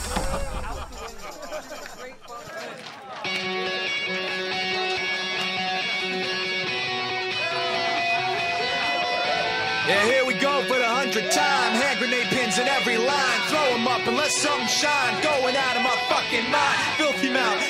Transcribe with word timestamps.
Yeah, 9.88 10.04
here 10.04 10.26
we 10.26 10.34
go 10.36 10.62
for 10.68 10.78
the 10.78 10.86
hundredth 10.86 11.32
time. 11.32 11.72
Hand 11.80 12.00
grenade 12.00 12.28
pins 12.28 12.60
in 12.60 12.68
every 12.68 12.98
line. 12.98 13.40
Throw 13.48 13.72
them 13.72 13.88
up 13.88 14.06
and 14.06 14.18
let 14.18 14.32
something 14.32 14.68
shine. 14.68 15.16
Going 15.24 15.56
out 15.56 15.78
of 15.78 15.84
my 15.84 15.96
fucking 16.12 16.52
mind. 16.52 16.78
Filthy 17.00 17.32
mouth, 17.32 17.67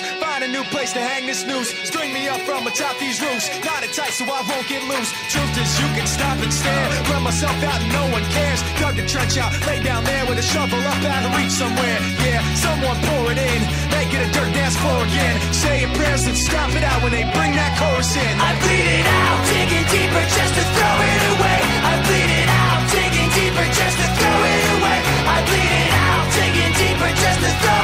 Find 0.00 0.44
a 0.44 0.48
new 0.48 0.64
place 0.72 0.92
to 0.94 1.00
hang 1.00 1.26
this 1.26 1.44
noose. 1.44 1.68
String 1.84 2.12
me 2.14 2.28
up 2.28 2.40
from 2.48 2.66
atop 2.66 2.96
these 2.98 3.20
roofs. 3.20 3.50
Knot 3.60 3.84
it 3.84 3.92
tight 3.92 4.14
so 4.16 4.24
I 4.24 4.40
won't 4.48 4.64
get 4.68 4.80
loose. 4.88 5.10
Truth 5.28 5.52
is, 5.60 5.70
you 5.80 5.88
can 5.92 6.06
stop 6.06 6.38
and 6.40 6.52
stare. 6.52 6.88
Run 7.12 7.22
myself 7.22 7.56
out 7.60 7.80
and 7.82 7.92
no 7.92 8.04
one 8.08 8.24
cares. 8.32 8.60
Dug 8.80 8.96
a 8.98 9.04
trench 9.04 9.36
out, 9.36 9.52
lay 9.66 9.82
down 9.82 10.04
there 10.04 10.24
with 10.24 10.38
a 10.38 10.46
shovel 10.46 10.80
up 10.80 11.02
out 11.04 11.28
of 11.28 11.36
reach 11.36 11.52
somewhere. 11.52 11.98
Yeah, 12.24 12.40
someone 12.56 12.96
pour 13.04 13.32
it 13.32 13.38
in. 13.38 13.60
Make 13.92 14.10
it 14.16 14.22
a 14.24 14.28
dirt 14.32 14.52
dance 14.56 14.76
floor 14.80 15.04
again. 15.04 15.36
Say 15.52 15.84
your 15.84 15.92
prayers 15.92 16.24
and 16.24 16.38
stop 16.38 16.70
it 16.72 16.84
out 16.84 17.02
when 17.02 17.12
they 17.12 17.28
bring 17.36 17.52
that 17.52 17.76
chorus 17.76 18.16
in. 18.16 18.32
I 18.40 18.50
bleed 18.64 18.88
it 18.96 19.04
out, 19.04 19.38
digging 19.52 19.86
deeper 19.92 20.24
just 20.24 20.52
to 20.56 20.64
throw 20.72 20.96
it 21.04 21.22
away. 21.36 21.58
I 21.84 21.92
bleed 22.06 22.30
it 22.32 22.48
out, 22.48 22.80
digging 22.96 23.30
deeper 23.36 23.66
just 23.68 23.96
to 24.00 24.08
throw 24.16 24.38
it 24.40 24.64
away. 24.78 24.98
I 25.28 25.36
bleed 25.44 25.72
it 25.84 25.92
out, 25.92 26.24
digging 26.32 26.74
deeper 26.80 27.10
just 27.12 27.40
to 27.44 27.50
throw 27.60 27.81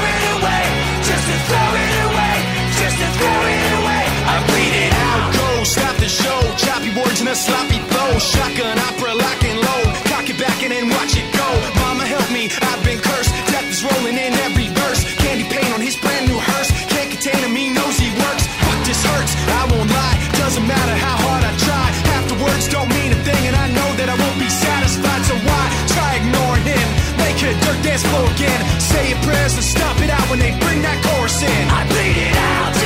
show. 6.09 6.41
Choppy 6.57 6.91
words 6.97 7.21
in 7.21 7.29
a 7.29 7.37
sloppy 7.37 7.79
flow. 7.93 8.19
Shotgun 8.19 8.79
opera 8.89 9.15
lock 9.15 9.41
and 9.45 9.61
load. 9.61 9.89
Cock 10.09 10.27
it 10.29 10.39
back 10.41 10.63
and 10.65 10.73
then 10.73 10.89
watch 10.89 11.15
it 11.15 11.29
go. 11.37 11.49
Mama 11.85 12.05
help 12.09 12.29
me, 12.33 12.49
I've 12.49 12.83
been 12.83 12.99
cursed. 12.99 13.33
Death 13.53 13.69
is 13.69 13.85
rolling 13.85 14.17
in 14.17 14.33
every 14.49 14.69
verse. 14.73 15.05
Candy 15.21 15.45
paint 15.45 15.69
on 15.77 15.81
his 15.81 15.97
brand 15.97 16.27
new 16.29 16.41
hearse. 16.41 16.73
Can't 16.89 17.13
contain 17.13 17.41
him, 17.45 17.55
he 17.55 17.69
knows 17.69 17.97
he 18.01 18.09
works. 18.25 18.45
Fuck 18.65 18.81
this 18.89 19.01
hurts, 19.05 19.37
I 19.61 19.63
won't 19.69 19.91
lie. 19.93 20.17
Doesn't 20.41 20.67
matter 20.67 20.97
how 20.97 21.17
hard 21.29 21.45
I 21.45 21.53
try. 21.61 21.87
Half 22.17 22.25
the 22.33 22.39
words 22.41 22.67
don't 22.73 22.89
mean 22.89 23.13
a 23.13 23.21
thing, 23.23 23.43
and 23.45 23.55
I 23.55 23.69
know 23.69 23.89
that 24.01 24.09
I 24.09 24.17
won't 24.17 24.41
be 24.41 24.49
satisfied. 24.49 25.23
So 25.29 25.37
why 25.45 25.63
try 25.93 26.17
ignoring 26.25 26.65
him? 26.65 26.89
Make 27.21 27.37
a 27.45 27.53
dirt 27.61 27.81
dance 27.85 28.03
floor 28.09 28.25
again. 28.33 28.61
Say 28.81 29.13
your 29.13 29.21
prayers 29.29 29.55
and 29.61 29.65
stop 29.65 30.01
it 30.01 30.09
out 30.09 30.25
when 30.33 30.41
they 30.41 30.57
bring 30.57 30.81
that 30.83 30.99
chorus 31.05 31.45
in. 31.45 31.63
I 31.69 31.85
bleed 31.93 32.17
it 32.17 32.33
out, 32.33 32.78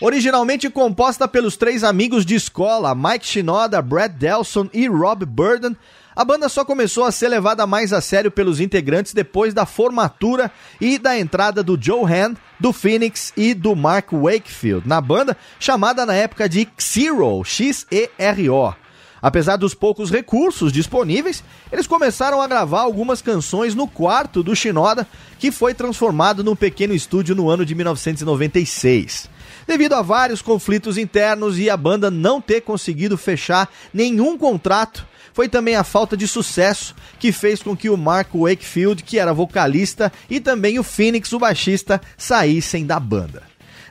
Originalmente 0.00 0.70
composta 0.70 1.26
pelos 1.26 1.56
três 1.56 1.82
amigos 1.82 2.24
de 2.24 2.36
escola, 2.36 2.94
Mike 2.94 3.26
Shinoda, 3.26 3.82
Brad 3.82 4.12
Delson 4.12 4.68
e 4.72 4.86
Rob 4.86 5.24
Burden, 5.26 5.76
a 6.14 6.24
banda 6.24 6.48
só 6.48 6.64
começou 6.64 7.02
a 7.02 7.10
ser 7.10 7.26
levada 7.26 7.66
mais 7.66 7.92
a 7.92 8.00
sério 8.00 8.30
pelos 8.30 8.60
integrantes 8.60 9.12
depois 9.12 9.52
da 9.52 9.66
formatura 9.66 10.52
e 10.80 11.00
da 11.00 11.18
entrada 11.18 11.64
do 11.64 11.76
Joe 11.80 12.04
Hand, 12.04 12.36
do 12.60 12.72
Phoenix 12.72 13.32
e 13.36 13.52
do 13.54 13.74
Mark 13.74 14.12
Wakefield 14.12 14.86
na 14.86 15.00
banda, 15.00 15.36
chamada 15.58 16.06
na 16.06 16.14
época 16.14 16.48
de 16.48 16.68
Xero, 16.78 17.42
X-E-R-O. 17.44 18.74
Apesar 19.20 19.56
dos 19.56 19.74
poucos 19.74 20.12
recursos 20.12 20.72
disponíveis, 20.72 21.42
eles 21.72 21.88
começaram 21.88 22.40
a 22.40 22.46
gravar 22.46 22.82
algumas 22.82 23.20
canções 23.20 23.74
no 23.74 23.88
quarto 23.88 24.44
do 24.44 24.54
Shinoda, 24.54 25.08
que 25.40 25.50
foi 25.50 25.74
transformado 25.74 26.44
num 26.44 26.54
pequeno 26.54 26.94
estúdio 26.94 27.34
no 27.34 27.50
ano 27.50 27.66
de 27.66 27.74
1996. 27.74 29.37
Devido 29.68 29.92
a 29.92 30.00
vários 30.00 30.40
conflitos 30.40 30.96
internos 30.96 31.58
e 31.58 31.68
a 31.68 31.76
banda 31.76 32.10
não 32.10 32.40
ter 32.40 32.62
conseguido 32.62 33.18
fechar 33.18 33.68
nenhum 33.92 34.38
contrato, 34.38 35.06
foi 35.34 35.46
também 35.46 35.76
a 35.76 35.84
falta 35.84 36.16
de 36.16 36.26
sucesso 36.26 36.94
que 37.18 37.30
fez 37.30 37.62
com 37.62 37.76
que 37.76 37.90
o 37.90 37.96
Mark 37.96 38.30
Wakefield, 38.34 39.02
que 39.02 39.18
era 39.18 39.34
vocalista, 39.34 40.10
e 40.30 40.40
também 40.40 40.78
o 40.78 40.82
Phoenix, 40.82 41.34
o 41.34 41.38
baixista, 41.38 42.00
saíssem 42.16 42.86
da 42.86 42.98
banda. 42.98 43.42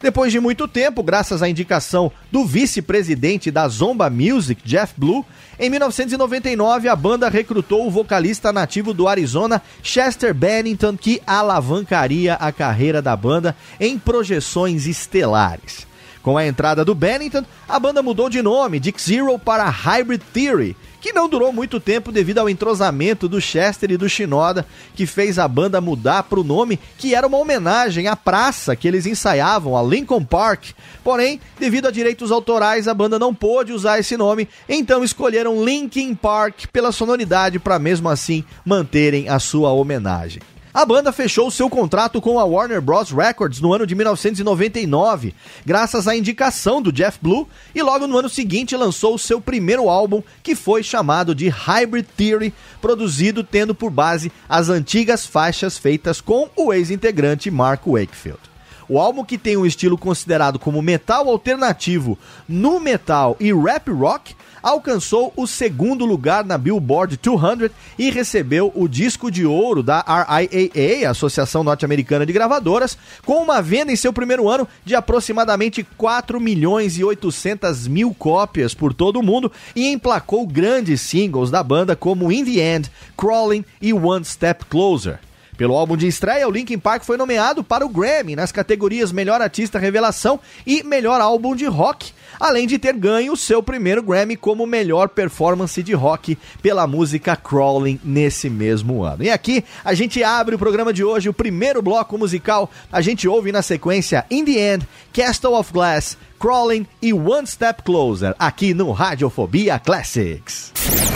Depois 0.01 0.31
de 0.31 0.39
muito 0.39 0.67
tempo, 0.67 1.01
graças 1.01 1.41
à 1.41 1.49
indicação 1.49 2.11
do 2.31 2.45
vice-presidente 2.45 3.49
da 3.49 3.67
Zomba 3.67 4.09
Music, 4.09 4.61
Jeff 4.63 4.93
Blue, 4.95 5.25
em 5.59 5.69
1999 5.71 6.87
a 6.87 6.95
banda 6.95 7.29
recrutou 7.29 7.87
o 7.87 7.91
vocalista 7.91 8.53
nativo 8.53 8.93
do 8.93 9.07
Arizona, 9.07 9.61
Chester 9.81 10.33
Bennington, 10.33 10.95
que 10.95 11.21
alavancaria 11.25 12.35
a 12.35 12.51
carreira 12.51 13.01
da 13.01 13.15
banda 13.15 13.55
em 13.79 13.97
projeções 13.97 14.85
estelares. 14.85 15.87
Com 16.21 16.37
a 16.37 16.45
entrada 16.45 16.85
do 16.85 16.93
Bennington, 16.93 17.43
a 17.67 17.79
banda 17.79 18.03
mudou 18.03 18.29
de 18.29 18.41
nome 18.41 18.79
de 18.79 18.93
Zero 18.99 19.39
para 19.39 19.67
Hybrid 19.69 20.21
Theory, 20.33 20.75
que 20.99 21.13
não 21.13 21.29
durou 21.29 21.51
muito 21.53 21.79
tempo 21.79 22.11
devido 22.11 22.39
ao 22.39 22.49
entrosamento 22.49 23.27
do 23.27 23.39
Chester 23.39 23.91
e 23.91 23.97
do 23.97 24.09
Shinoda, 24.09 24.65
que 24.95 25.05
fez 25.05 25.37
a 25.39 25.47
banda 25.47 25.79
mudar 25.79 26.23
para 26.23 26.39
o 26.39 26.43
nome 26.43 26.79
que 26.97 27.13
era 27.13 27.27
uma 27.27 27.37
homenagem 27.37 28.07
à 28.07 28.15
praça 28.15 28.75
que 28.75 28.87
eles 28.87 29.05
ensaiavam, 29.05 29.77
a 29.77 29.83
Lincoln 29.83 30.23
Park. 30.23 30.71
Porém, 31.03 31.39
devido 31.59 31.87
a 31.87 31.91
direitos 31.91 32.31
autorais, 32.31 32.87
a 32.87 32.93
banda 32.93 33.19
não 33.19 33.33
pôde 33.33 33.73
usar 33.73 33.99
esse 33.99 34.17
nome, 34.17 34.47
então 34.67 35.03
escolheram 35.03 35.63
Linkin 35.63 36.15
Park 36.15 36.65
pela 36.71 36.91
sonoridade 36.91 37.59
para 37.59 37.79
mesmo 37.79 38.09
assim 38.09 38.43
manterem 38.65 39.29
a 39.29 39.39
sua 39.39 39.71
homenagem. 39.71 40.41
A 40.77 40.85
banda 40.85 41.11
fechou 41.11 41.49
seu 41.49 41.71
contrato 41.71 42.21
com 42.21 42.37
a 42.37 42.45
Warner 42.45 42.79
Bros. 42.79 43.09
Records 43.09 43.59
no 43.59 43.73
ano 43.73 43.87
de 43.87 43.95
1999, 43.95 45.33
graças 45.65 46.07
à 46.07 46.15
indicação 46.15 46.83
do 46.83 46.91
Jeff 46.91 47.17
Blue, 47.19 47.49
e 47.73 47.81
logo 47.81 48.05
no 48.05 48.15
ano 48.15 48.29
seguinte 48.29 48.75
lançou 48.75 49.15
o 49.15 49.17
seu 49.17 49.41
primeiro 49.41 49.89
álbum, 49.89 50.21
que 50.43 50.53
foi 50.53 50.83
chamado 50.83 51.33
de 51.33 51.49
Hybrid 51.49 52.05
Theory, 52.15 52.53
produzido 52.79 53.43
tendo 53.43 53.73
por 53.73 53.89
base 53.89 54.31
as 54.47 54.69
antigas 54.69 55.25
faixas 55.25 55.79
feitas 55.79 56.21
com 56.21 56.47
o 56.55 56.71
ex-integrante 56.71 57.49
Mark 57.49 57.87
Wakefield. 57.87 58.41
O 58.87 58.99
álbum 58.99 59.25
que 59.25 59.39
tem 59.39 59.57
um 59.57 59.65
estilo 59.65 59.97
considerado 59.97 60.59
como 60.59 60.79
metal 60.79 61.27
alternativo, 61.27 62.19
nu 62.47 62.79
metal 62.79 63.35
e 63.39 63.51
rap 63.51 63.89
rock, 63.89 64.35
alcançou 64.67 65.31
o 65.37 65.47
segundo 65.47 66.05
lugar 66.05 66.43
na 66.43 66.57
Billboard 66.57 67.17
200 67.23 67.71
e 67.97 68.11
recebeu 68.11 68.69
o 68.75 68.85
disco 68.85 69.31
de 69.31 69.45
ouro 69.45 69.81
da 69.81 70.01
RIAA, 70.01 71.09
Associação 71.09 71.63
Norte-Americana 71.63 72.25
de 72.25 72.33
Gravadoras, 72.33 72.97
com 73.25 73.41
uma 73.41 73.61
venda 73.61 73.93
em 73.93 73.95
seu 73.95 74.11
primeiro 74.11 74.49
ano 74.49 74.67
de 74.83 74.93
aproximadamente 74.93 75.87
4 75.97 76.37
milhões 76.41 76.97
e 76.97 77.03
800 77.03 77.87
mil 77.87 78.13
cópias 78.13 78.73
por 78.73 78.93
todo 78.93 79.21
o 79.21 79.23
mundo 79.23 79.49
e 79.73 79.87
emplacou 79.87 80.45
grandes 80.45 80.99
singles 80.99 81.49
da 81.49 81.63
banda 81.63 81.95
como 81.95 82.29
In 82.29 82.43
the 82.43 82.59
End, 82.59 82.91
Crawling 83.15 83.63
e 83.81 83.93
One 83.93 84.25
Step 84.25 84.65
Closer. 84.65 85.19
Pelo 85.57 85.75
álbum 85.75 85.97
de 85.97 86.05
estreia, 86.05 86.47
o 86.47 86.51
Linkin 86.51 86.77
Park 86.77 87.03
foi 87.03 87.17
nomeado 87.17 87.63
para 87.63 87.83
o 87.83 87.89
Grammy 87.89 88.35
nas 88.35 88.51
categorias 88.51 89.11
Melhor 89.11 89.41
Artista 89.41 89.79
Revelação 89.79 90.39
e 90.67 90.83
Melhor 90.83 91.19
Álbum 91.19 91.55
de 91.55 91.65
Rock, 91.65 92.11
além 92.39 92.67
de 92.67 92.77
ter 92.77 92.93
ganho 92.93 93.35
seu 93.35 93.61
primeiro 93.61 94.03
Grammy 94.03 94.35
como 94.35 94.65
melhor 94.65 95.09
performance 95.09 95.81
de 95.81 95.93
rock 95.93 96.37
pela 96.61 96.87
música 96.87 97.35
Crawling 97.35 97.99
nesse 98.03 98.49
mesmo 98.49 99.03
ano. 99.03 99.23
E 99.23 99.29
aqui 99.29 99.63
a 99.83 99.93
gente 99.93 100.23
abre 100.23 100.55
o 100.55 100.59
programa 100.59 100.93
de 100.93 101.03
hoje, 101.03 101.29
o 101.29 101.33
primeiro 101.33 101.81
bloco 101.81 102.17
musical. 102.17 102.69
A 102.91 103.01
gente 103.01 103.27
ouve 103.27 103.51
na 103.51 103.61
sequência 103.61 104.25
In 104.29 104.45
the 104.45 104.73
End, 104.73 104.87
Castle 105.13 105.53
of 105.53 105.71
Glass, 105.71 106.17
Crawling 106.39 106.85
e 107.01 107.13
One 107.13 107.47
Step 107.47 107.83
Closer, 107.83 108.35
aqui 108.37 108.73
no 108.73 108.91
Radiofobia 108.91 109.79
Classics. 109.79 110.71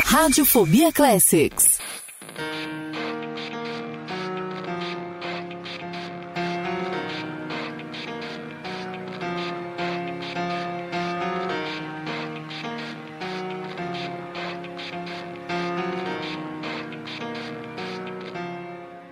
Radiofobia 0.06 0.92
Classics. 0.92 1.80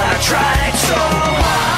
I 0.00 0.14
tried 0.22 0.74
so 0.76 0.94
hard 0.94 1.77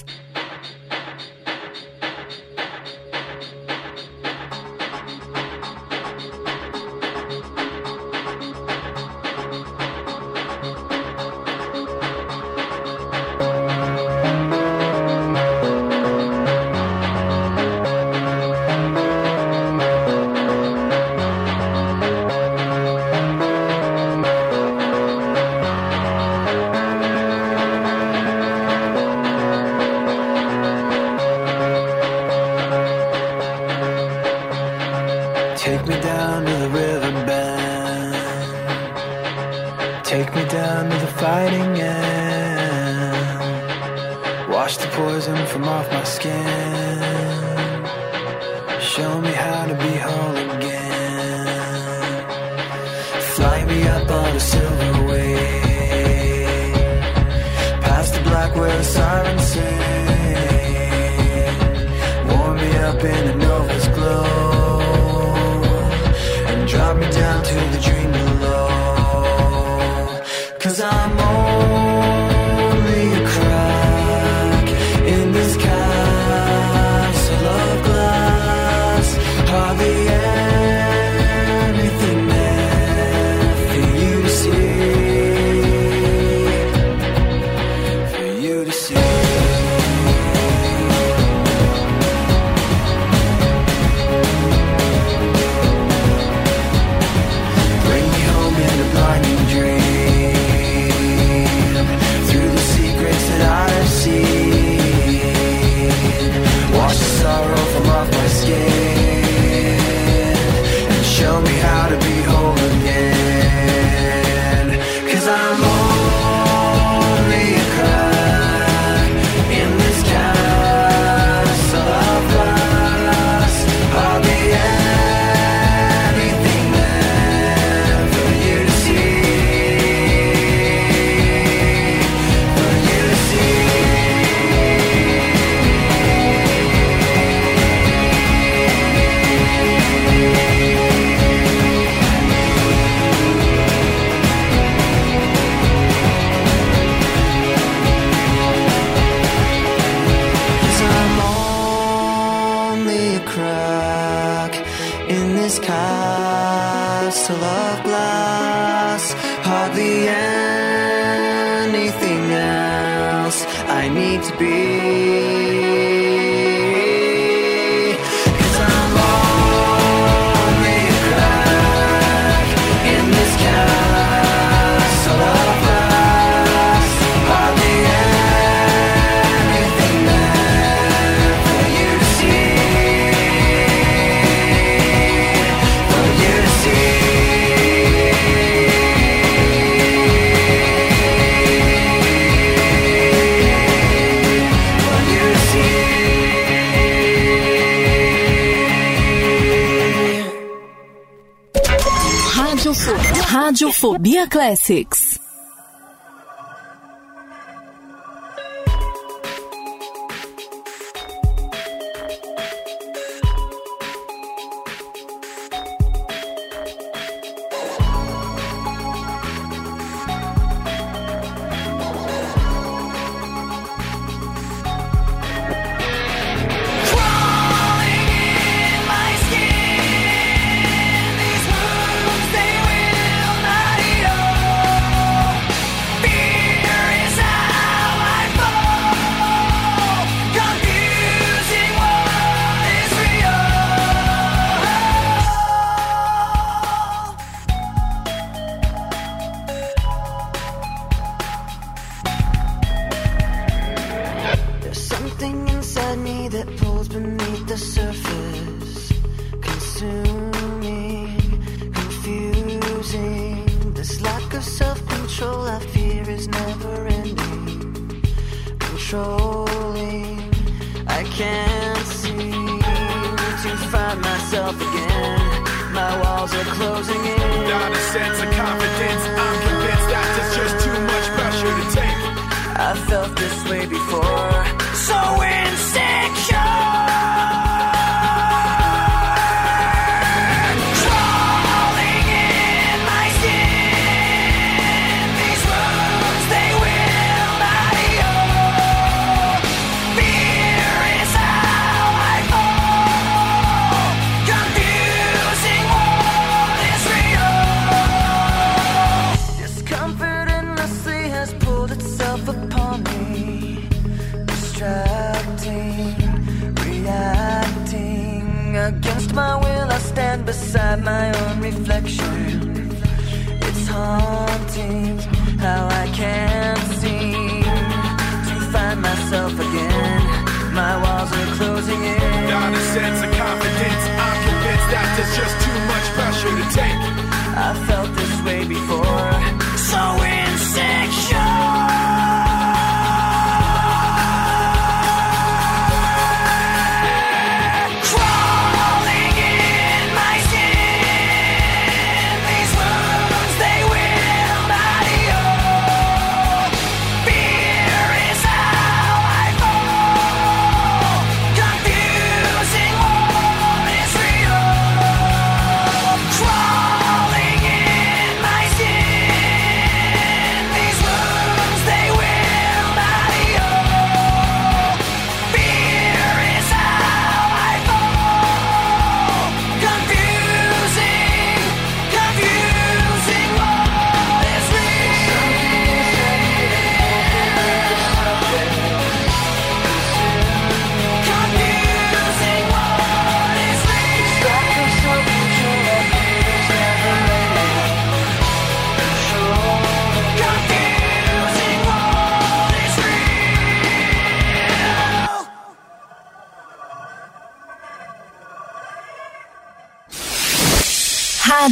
Radiofobia 204.01 204.27
Classics. 204.27 205.20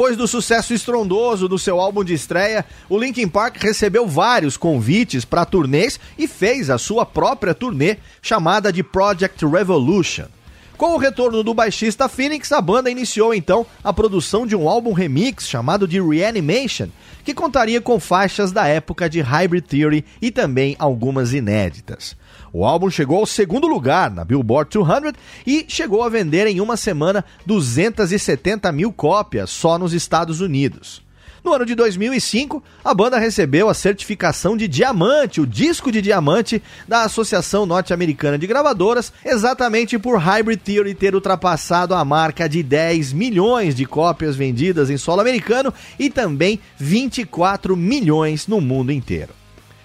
Depois 0.00 0.16
do 0.16 0.26
sucesso 0.26 0.72
estrondoso 0.72 1.46
do 1.46 1.58
seu 1.58 1.78
álbum 1.78 2.02
de 2.02 2.14
estreia, 2.14 2.64
o 2.88 2.98
Linkin 2.98 3.28
Park 3.28 3.58
recebeu 3.62 4.08
vários 4.08 4.56
convites 4.56 5.26
para 5.26 5.44
turnês 5.44 6.00
e 6.16 6.26
fez 6.26 6.70
a 6.70 6.78
sua 6.78 7.04
própria 7.04 7.54
turnê 7.54 7.98
chamada 8.22 8.72
de 8.72 8.82
Project 8.82 9.44
Revolution. 9.44 10.24
Com 10.74 10.94
o 10.94 10.96
retorno 10.96 11.42
do 11.42 11.52
baixista 11.52 12.08
Phoenix, 12.08 12.50
a 12.50 12.62
banda 12.62 12.90
iniciou 12.90 13.34
então 13.34 13.66
a 13.84 13.92
produção 13.92 14.46
de 14.46 14.56
um 14.56 14.70
álbum 14.70 14.94
remix 14.94 15.46
chamado 15.46 15.86
de 15.86 16.00
Reanimation, 16.00 16.88
que 17.22 17.34
contaria 17.34 17.82
com 17.82 18.00
faixas 18.00 18.52
da 18.52 18.66
época 18.66 19.06
de 19.06 19.20
Hybrid 19.20 19.66
Theory 19.66 20.06
e 20.22 20.30
também 20.30 20.76
algumas 20.78 21.34
inéditas. 21.34 22.16
O 22.52 22.64
álbum 22.64 22.90
chegou 22.90 23.18
ao 23.18 23.26
segundo 23.26 23.68
lugar 23.68 24.10
na 24.10 24.24
Billboard 24.24 24.70
200 24.70 25.12
e 25.46 25.64
chegou 25.68 26.02
a 26.02 26.08
vender 26.08 26.46
em 26.46 26.60
uma 26.60 26.76
semana 26.76 27.24
270 27.46 28.72
mil 28.72 28.92
cópias 28.92 29.50
só 29.50 29.78
nos 29.78 29.92
Estados 29.92 30.40
Unidos. 30.40 31.02
No 31.42 31.54
ano 31.54 31.64
de 31.64 31.74
2005, 31.74 32.62
a 32.84 32.92
banda 32.92 33.18
recebeu 33.18 33.68
a 33.68 33.74
certificação 33.74 34.56
de 34.56 34.68
diamante, 34.68 35.40
o 35.40 35.46
disco 35.46 35.90
de 35.90 36.02
diamante 36.02 36.62
da 36.86 37.04
Associação 37.04 37.64
Norte-Americana 37.64 38.36
de 38.36 38.46
Gravadoras, 38.46 39.10
exatamente 39.24 39.98
por 39.98 40.18
Hybrid 40.18 40.60
Theory 40.60 40.94
ter 40.94 41.14
ultrapassado 41.14 41.94
a 41.94 42.04
marca 42.04 42.46
de 42.46 42.62
10 42.62 43.14
milhões 43.14 43.74
de 43.74 43.86
cópias 43.86 44.36
vendidas 44.36 44.90
em 44.90 44.98
solo 44.98 45.22
americano 45.22 45.72
e 45.98 46.10
também 46.10 46.60
24 46.76 47.74
milhões 47.74 48.46
no 48.46 48.60
mundo 48.60 48.92
inteiro. 48.92 49.39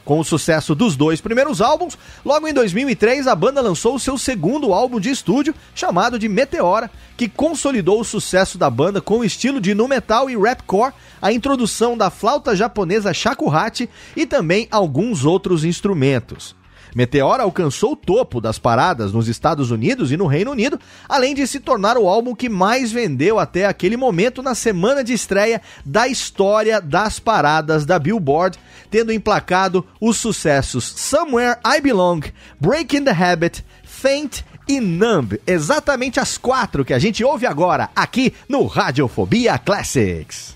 Com 0.05 0.19
o 0.19 0.23
sucesso 0.23 0.75
dos 0.75 0.95
dois 0.95 1.19
primeiros 1.19 1.59
álbuns, 1.61 1.97
logo 2.23 2.47
em 2.47 2.53
2003 2.53 3.25
a 3.25 3.33
banda 3.33 3.59
lançou 3.59 3.95
o 3.95 3.99
seu 3.99 4.19
segundo 4.19 4.71
álbum 4.71 4.99
de 4.99 5.09
estúdio, 5.09 5.55
chamado 5.73 6.19
de 6.19 6.29
Meteora, 6.29 6.91
que 7.17 7.27
consolidou 7.27 7.99
o 7.99 8.05
sucesso 8.05 8.55
da 8.55 8.69
banda 8.69 9.01
com 9.01 9.17
o 9.19 9.25
estilo 9.25 9.59
de 9.59 9.73
nu 9.73 9.87
metal 9.87 10.29
e 10.29 10.37
rapcore, 10.37 10.93
a 11.19 11.33
introdução 11.33 11.97
da 11.97 12.11
flauta 12.11 12.55
japonesa 12.55 13.15
shakuhachi 13.15 13.89
e 14.15 14.27
também 14.27 14.67
alguns 14.69 15.25
outros 15.25 15.63
instrumentos. 15.65 16.55
Meteora 16.95 17.43
alcançou 17.43 17.91
o 17.91 17.95
topo 17.97 18.39
das 18.39 18.57
paradas 18.57 19.11
nos 19.11 19.27
Estados 19.27 19.69
Unidos 19.69 20.13
e 20.13 20.17
no 20.17 20.27
Reino 20.27 20.51
Unido, 20.51 20.79
além 21.09 21.35
de 21.35 21.45
se 21.45 21.59
tornar 21.59 21.97
o 21.97 22.07
álbum 22.07 22.33
que 22.33 22.47
mais 22.47 22.89
vendeu 22.89 23.37
até 23.37 23.65
aquele 23.65 23.97
momento 23.97 24.41
na 24.41 24.55
semana 24.55 25.03
de 25.03 25.11
estreia 25.11 25.61
da 25.85 26.07
história 26.07 26.79
das 26.79 27.19
paradas 27.19 27.85
da 27.85 27.99
Billboard, 27.99 28.57
tendo 28.89 29.11
emplacado 29.11 29.85
os 29.99 30.15
sucessos 30.15 30.85
Somewhere 30.85 31.59
I 31.65 31.81
Belong, 31.81 32.21
Breaking 32.61 33.03
the 33.03 33.11
Habit, 33.11 33.65
Faint 33.83 34.45
e 34.65 34.79
Numb, 34.79 35.39
exatamente 35.45 36.19
as 36.19 36.37
quatro 36.37 36.85
que 36.85 36.93
a 36.93 36.99
gente 36.99 37.23
ouve 37.23 37.45
agora 37.45 37.89
aqui 37.93 38.33
no 38.47 38.65
Radiofobia 38.65 39.57
Classics. 39.57 40.53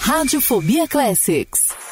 Radiofobia 0.00 0.88
Classics. 0.88 1.91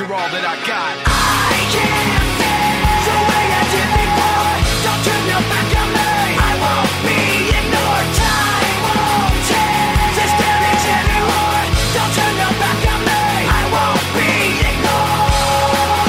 You're 0.00 0.16
all 0.16 0.32
that 0.32 0.46
I 0.48 0.56
got. 0.64 0.96
I 0.96 1.60
can't 1.76 2.24
feel 2.40 2.88
the 3.04 3.16
way 3.20 3.44
I 3.52 3.62
did 3.68 3.90
before. 4.00 4.56
Don't 4.80 5.02
turn 5.04 5.24
your 5.28 5.44
back 5.44 5.68
on 5.76 5.88
me. 5.92 6.40
I 6.40 6.52
won't 6.56 6.94
be 7.04 7.20
ignored. 7.52 8.08
Time 8.16 8.80
won't 8.80 9.36
change 9.44 10.14
this 10.16 10.32
damage 10.40 10.84
anymore. 10.88 11.60
Don't 11.92 12.12
turn 12.16 12.32
your 12.32 12.54
back 12.56 12.80
on 12.80 13.00
me. 13.12 13.44
I 13.44 13.62
won't 13.76 14.06
be 14.16 14.32
ignored. 14.72 16.00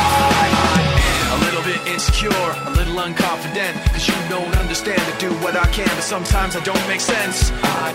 I'm 1.27 1.35
a 1.35 1.43
little 1.51 1.65
bit 1.67 1.83
insecure, 1.91 2.31
a 2.31 2.71
little 2.71 2.95
unconfident, 2.95 3.75
cause 3.91 4.07
you 4.07 4.15
don't 4.31 4.55
understand 4.55 5.03
to 5.03 5.15
do 5.19 5.35
what 5.43 5.59
I 5.59 5.67
can, 5.75 5.91
but 5.99 6.07
sometimes 6.07 6.55
I 6.55 6.63
don't 6.63 6.85
make 6.87 7.03
sense. 7.03 7.51
I 7.59 7.91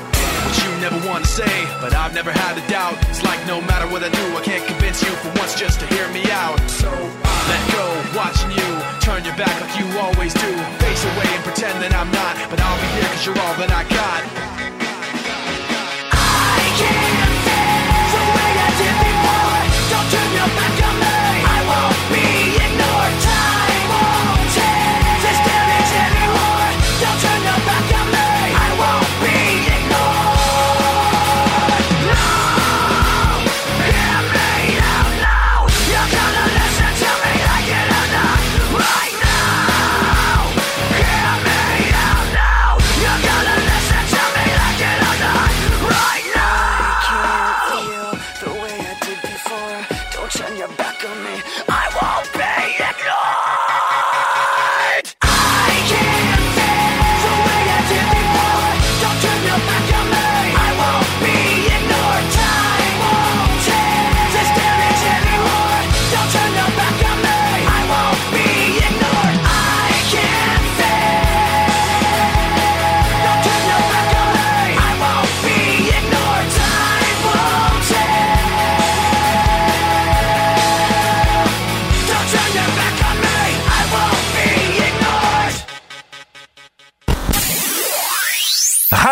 what 0.46 0.62
you 0.62 0.70
never 0.78 0.98
want 1.09 1.24
to 1.24 1.30
say, 1.30 1.66
but 1.80 1.92
I've 1.92 2.14
never 2.14 2.30
had 2.30 2.54
a 2.56 2.64
doubt. 2.70 2.94
It's 3.11 3.22
like 3.24 3.44
no 3.46 3.61
matter 3.61 3.90
what 3.90 4.04
I 4.04 4.11
do, 4.11 4.24
I 4.38 4.42
can't 4.42 4.64
convince 4.64 5.02
you 5.02 5.11
for 5.18 5.28
once 5.42 5.59
just 5.59 5.80
to 5.80 5.87
hear 5.87 6.06
me 6.14 6.22
out. 6.30 6.59
So 6.70 6.88
I 6.88 7.37
let 7.50 7.62
go, 7.74 7.85
watching 8.14 8.50
you 8.54 8.70
turn 9.02 9.24
your 9.24 9.35
back 9.35 9.54
like 9.61 9.74
you 9.74 9.87
always 9.98 10.35
do. 10.35 10.52
Face 10.78 11.02
away 11.02 11.28
and 11.35 11.42
pretend 11.42 11.82
that 11.82 11.94
I'm 11.94 12.11
not, 12.14 12.35
but 12.50 12.61
I'll 12.62 12.78
be 12.78 12.88
here 12.94 13.11
cause 13.11 13.26
you're 13.26 13.38
all 13.42 13.54
that 13.59 13.72
I 13.74 13.82
got. 13.90 14.45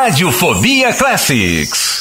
Radiofobia 0.05 0.93
Classics. 0.93 1.94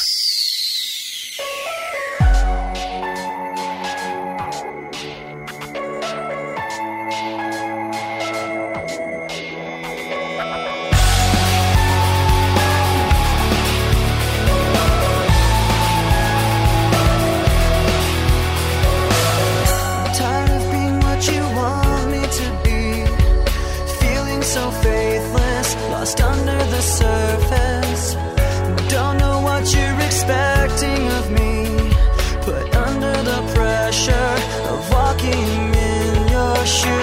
sure. 36.66 36.93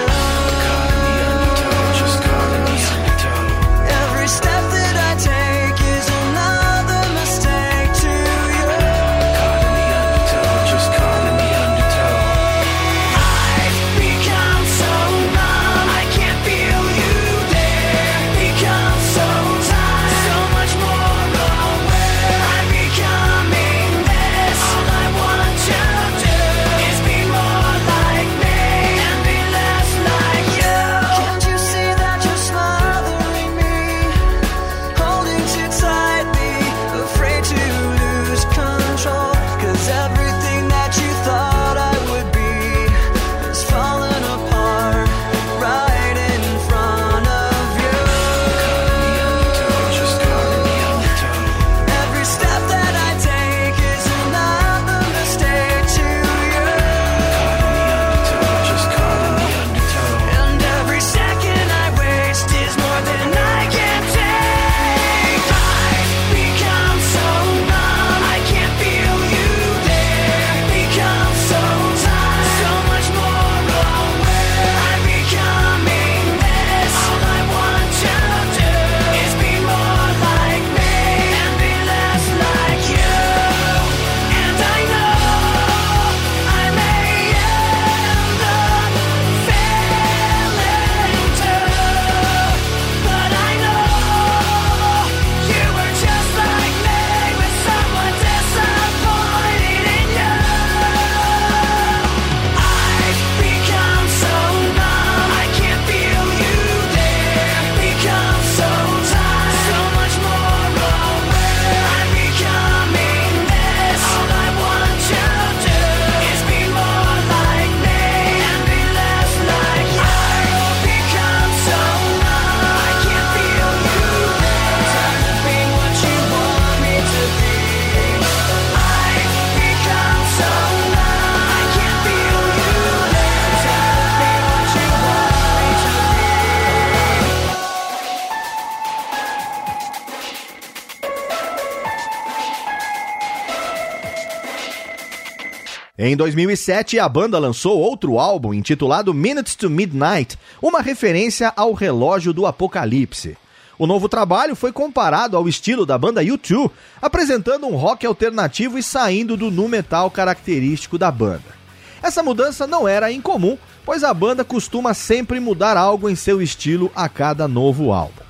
Em 146.04 146.16
2007, 146.16 146.98
a 146.98 147.08
banda 147.08 147.38
lançou 147.38 147.78
outro 147.78 148.18
álbum 148.18 148.52
intitulado 148.52 149.14
Minutes 149.14 149.54
to 149.54 149.70
Midnight, 149.70 150.36
uma 150.60 150.80
referência 150.82 151.52
ao 151.54 151.72
relógio 151.72 152.32
do 152.32 152.44
apocalipse. 152.44 153.38
O 153.78 153.86
novo 153.86 154.08
trabalho 154.08 154.56
foi 154.56 154.72
comparado 154.72 155.36
ao 155.36 155.48
estilo 155.48 155.86
da 155.86 155.96
banda 155.96 156.20
U2, 156.20 156.68
apresentando 157.00 157.68
um 157.68 157.76
rock 157.76 158.04
alternativo 158.04 158.76
e 158.78 158.82
saindo 158.82 159.36
do 159.36 159.48
nu 159.48 159.68
metal 159.68 160.10
característico 160.10 160.98
da 160.98 161.08
banda. 161.08 161.54
Essa 162.02 162.20
mudança 162.20 162.66
não 162.66 162.88
era 162.88 163.12
incomum, 163.12 163.56
pois 163.86 164.02
a 164.02 164.12
banda 164.12 164.42
costuma 164.42 164.94
sempre 164.94 165.38
mudar 165.38 165.76
algo 165.76 166.10
em 166.10 166.16
seu 166.16 166.42
estilo 166.42 166.90
a 166.96 167.08
cada 167.08 167.46
novo 167.46 167.92
álbum. 167.92 168.21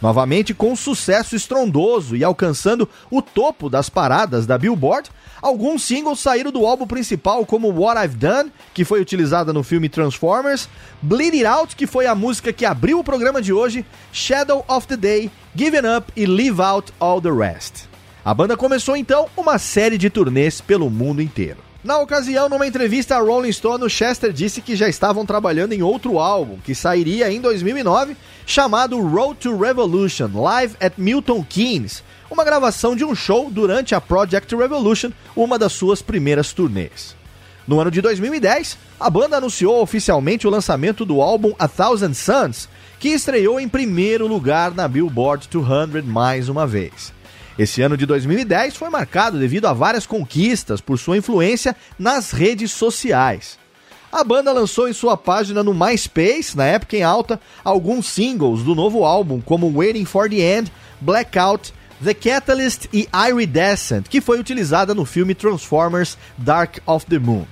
Novamente 0.00 0.54
com 0.54 0.76
sucesso 0.76 1.34
estrondoso 1.34 2.16
e 2.16 2.22
alcançando 2.22 2.88
o 3.10 3.20
topo 3.20 3.68
das 3.68 3.88
paradas 3.88 4.46
da 4.46 4.56
Billboard, 4.56 5.10
alguns 5.42 5.82
singles 5.82 6.20
saíram 6.20 6.52
do 6.52 6.64
álbum 6.64 6.86
principal, 6.86 7.44
como 7.44 7.68
What 7.68 8.04
I've 8.04 8.16
Done, 8.16 8.52
que 8.72 8.84
foi 8.84 9.00
utilizada 9.00 9.52
no 9.52 9.64
filme 9.64 9.88
Transformers, 9.88 10.68
Bleed 11.02 11.34
It 11.34 11.46
Out, 11.46 11.76
que 11.76 11.86
foi 11.86 12.06
a 12.06 12.14
música 12.14 12.52
que 12.52 12.64
abriu 12.64 13.00
o 13.00 13.04
programa 13.04 13.42
de 13.42 13.52
hoje, 13.52 13.84
Shadow 14.12 14.64
of 14.68 14.86
the 14.86 14.96
Day, 14.96 15.30
Given 15.54 15.96
Up 15.96 16.12
e 16.14 16.26
Leave 16.26 16.62
Out 16.62 16.92
All 17.00 17.20
the 17.20 17.32
Rest. 17.32 17.88
A 18.24 18.32
banda 18.32 18.56
começou 18.56 18.96
então 18.96 19.26
uma 19.36 19.58
série 19.58 19.98
de 19.98 20.10
turnês 20.10 20.60
pelo 20.60 20.88
mundo 20.88 21.20
inteiro. 21.20 21.67
Na 21.82 21.96
ocasião, 21.98 22.48
numa 22.48 22.66
entrevista 22.66 23.16
a 23.16 23.20
Rolling 23.20 23.52
Stone, 23.52 23.84
o 23.84 23.88
Chester 23.88 24.32
disse 24.32 24.60
que 24.60 24.74
já 24.74 24.88
estavam 24.88 25.24
trabalhando 25.24 25.72
em 25.72 25.80
outro 25.80 26.18
álbum, 26.18 26.58
que 26.58 26.74
sairia 26.74 27.30
em 27.30 27.40
2009, 27.40 28.16
chamado 28.44 29.00
Road 29.00 29.38
to 29.38 29.56
Revolution, 29.56 30.28
Live 30.34 30.74
at 30.80 30.94
Milton 30.96 31.44
Keynes, 31.48 32.02
uma 32.28 32.44
gravação 32.44 32.96
de 32.96 33.04
um 33.04 33.14
show 33.14 33.48
durante 33.48 33.94
a 33.94 34.00
Project 34.00 34.56
Revolution, 34.56 35.12
uma 35.36 35.56
das 35.56 35.72
suas 35.72 36.02
primeiras 36.02 36.52
turnês. 36.52 37.14
No 37.64 37.78
ano 37.78 37.92
de 37.92 38.00
2010, 38.00 38.76
a 38.98 39.08
banda 39.08 39.36
anunciou 39.36 39.80
oficialmente 39.80 40.48
o 40.48 40.50
lançamento 40.50 41.04
do 41.04 41.22
álbum 41.22 41.54
A 41.60 41.68
Thousand 41.68 42.14
Suns, 42.14 42.68
que 42.98 43.10
estreou 43.10 43.60
em 43.60 43.68
primeiro 43.68 44.26
lugar 44.26 44.74
na 44.74 44.88
Billboard 44.88 45.46
200 45.48 46.04
mais 46.04 46.48
uma 46.48 46.66
vez. 46.66 47.12
Esse 47.58 47.82
ano 47.82 47.96
de 47.96 48.06
2010 48.06 48.76
foi 48.76 48.88
marcado 48.88 49.36
devido 49.36 49.66
a 49.66 49.72
várias 49.72 50.06
conquistas 50.06 50.80
por 50.80 50.96
sua 50.96 51.16
influência 51.16 51.74
nas 51.98 52.30
redes 52.30 52.70
sociais. 52.70 53.58
A 54.12 54.22
banda 54.22 54.52
lançou 54.52 54.88
em 54.88 54.92
sua 54.92 55.16
página 55.16 55.62
no 55.62 55.74
MySpace, 55.74 56.56
na 56.56 56.64
época 56.64 56.96
em 56.96 57.02
alta, 57.02 57.40
alguns 57.64 58.06
singles 58.06 58.62
do 58.62 58.74
novo 58.74 59.04
álbum, 59.04 59.40
como 59.40 59.76
Waiting 59.76 60.04
for 60.04 60.30
the 60.30 60.36
End, 60.36 60.72
Blackout, 61.00 61.74
The 62.02 62.14
Catalyst 62.14 62.86
e 62.92 63.08
Iridescent, 63.12 64.08
que 64.08 64.20
foi 64.20 64.38
utilizada 64.38 64.94
no 64.94 65.04
filme 65.04 65.34
Transformers 65.34 66.16
Dark 66.38 66.78
of 66.86 67.04
the 67.06 67.18
Moon. 67.18 67.44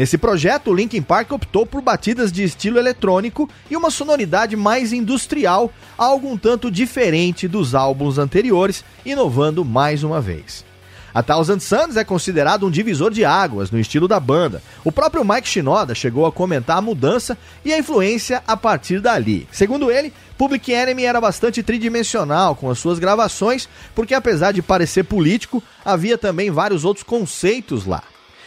Nesse 0.00 0.16
projeto, 0.16 0.70
o 0.70 0.74
Linkin 0.74 1.02
Park 1.02 1.30
optou 1.30 1.66
por 1.66 1.82
batidas 1.82 2.32
de 2.32 2.42
estilo 2.42 2.78
eletrônico 2.78 3.46
e 3.70 3.76
uma 3.76 3.90
sonoridade 3.90 4.56
mais 4.56 4.94
industrial, 4.94 5.70
algo 5.98 6.26
um 6.26 6.38
tanto 6.38 6.70
diferente 6.70 7.46
dos 7.46 7.74
álbuns 7.74 8.16
anteriores, 8.16 8.82
inovando 9.04 9.62
mais 9.62 10.02
uma 10.02 10.18
vez. 10.18 10.64
A 11.12 11.22
Thousand 11.22 11.60
Suns 11.60 11.98
é 11.98 12.02
considerado 12.02 12.66
um 12.66 12.70
divisor 12.70 13.10
de 13.10 13.26
águas 13.26 13.70
no 13.70 13.78
estilo 13.78 14.08
da 14.08 14.18
banda. 14.18 14.62
O 14.82 14.90
próprio 14.90 15.22
Mike 15.22 15.46
Shinoda 15.46 15.94
chegou 15.94 16.24
a 16.24 16.32
comentar 16.32 16.78
a 16.78 16.80
mudança 16.80 17.36
e 17.62 17.70
a 17.70 17.78
influência 17.78 18.42
a 18.46 18.56
partir 18.56 19.02
dali. 19.02 19.46
Segundo 19.52 19.90
ele, 19.90 20.14
Public 20.38 20.72
Enemy 20.72 21.04
era 21.04 21.20
bastante 21.20 21.62
tridimensional 21.62 22.54
com 22.54 22.70
as 22.70 22.78
suas 22.78 22.98
gravações, 22.98 23.68
porque 23.94 24.14
apesar 24.14 24.52
de 24.52 24.62
parecer 24.62 25.04
político, 25.04 25.62
havia 25.84 26.16
também 26.16 26.50
vários 26.50 26.86
outros 26.86 27.04
conceitos 27.04 27.84
lá. 27.84 28.02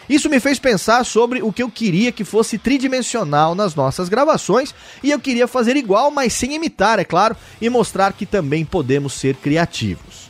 Isso 0.10 0.30
me 0.30 0.39
fez 0.39 0.60
pensar 0.60 1.06
sobre 1.06 1.41
o 1.41 1.51
que 1.51 1.64
eu 1.64 1.70
queria 1.70 2.12
que 2.12 2.24
fosse 2.24 2.58
tridimensional 2.58 3.56
nas 3.56 3.76
nossas 3.76 4.10
gravações 4.10 4.74
e 5.01 5.12
eu 5.12 5.20
queria 5.20 5.47
fazer 5.47 5.76
igual, 5.78 6.12
mas 6.12 6.34
sem 6.34 6.56
imitar, 6.56 6.99
é 6.99 7.04
claro, 7.04 7.36
e 7.62 7.70
mostrar 7.70 8.14
que 8.14 8.26
também 8.26 8.66
podemos 8.66 9.14
ser 9.14 9.36
criativos. 9.36 10.24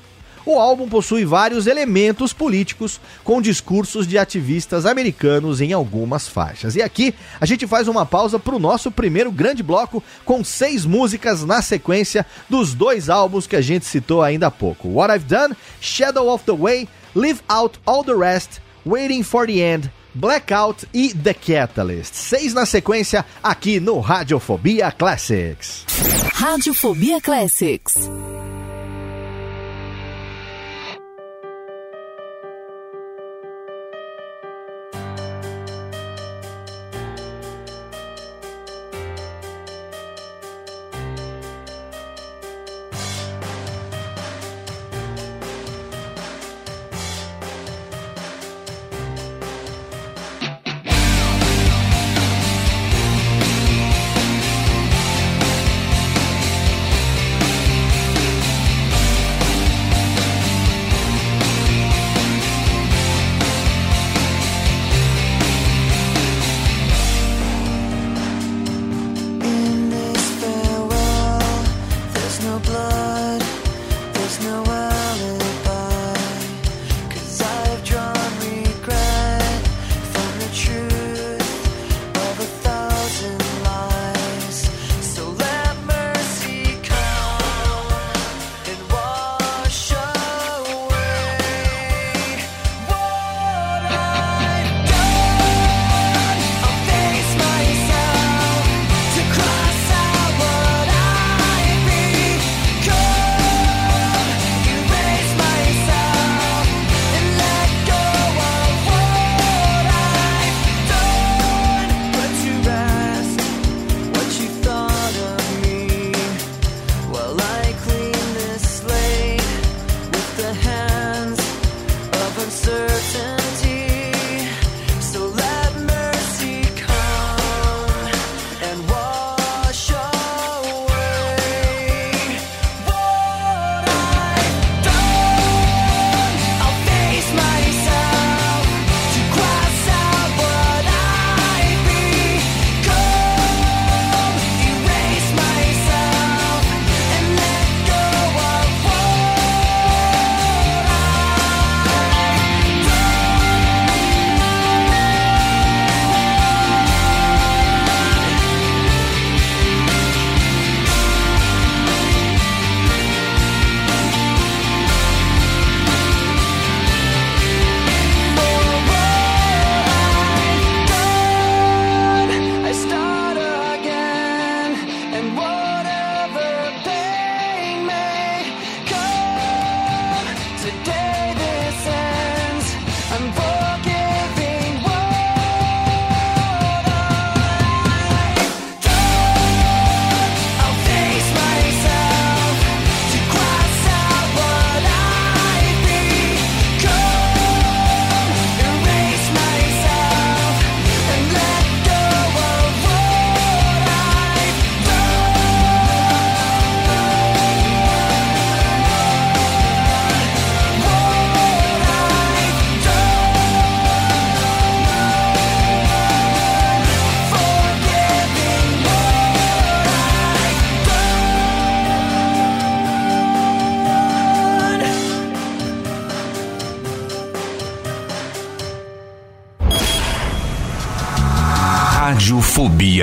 O 0.45 0.59
álbum 0.59 0.89
possui 0.89 1.23
vários 1.23 1.67
elementos 1.67 2.33
políticos 2.33 2.99
com 3.23 3.41
discursos 3.41 4.05
de 4.05 4.17
ativistas 4.17 4.85
americanos 4.85 5.61
em 5.61 5.71
algumas 5.71 6.27
faixas. 6.27 6.75
E 6.75 6.81
aqui 6.81 7.15
a 7.39 7.45
gente 7.45 7.65
faz 7.65 7.87
uma 7.87 8.05
pausa 8.05 8.37
para 8.37 8.53
o 8.53 8.59
nosso 8.59 8.91
primeiro 8.91 9.31
grande 9.31 9.63
bloco 9.63 10.03
com 10.25 10.43
seis 10.43 10.85
músicas 10.85 11.45
na 11.45 11.61
sequência 11.61 12.25
dos 12.49 12.73
dois 12.73 13.09
álbuns 13.09 13.47
que 13.47 13.55
a 13.55 13.61
gente 13.61 13.85
citou 13.85 14.21
ainda 14.21 14.47
há 14.47 14.51
pouco: 14.51 14.89
What 14.89 15.15
I've 15.15 15.25
Done, 15.25 15.55
Shadow 15.79 16.27
of 16.27 16.43
the 16.43 16.51
Way, 16.51 16.89
Leave 17.15 17.39
Out 17.47 17.79
All 17.85 18.03
the 18.03 18.13
Rest 18.13 18.59
Waiting 18.85 19.23
for 19.23 19.47
the 19.47 19.61
End, 19.61 19.89
Blackout 20.13 20.83
e 20.93 21.13
The 21.13 21.33
Catalyst. 21.33 22.15
Seis 22.15 22.53
na 22.53 22.65
sequência 22.65 23.25
aqui 23.41 23.79
no 23.79 23.99
Radiofobia 23.99 24.91
Classics. 24.91 25.85
Radiofobia 26.33 27.21
Classics. 27.21 27.93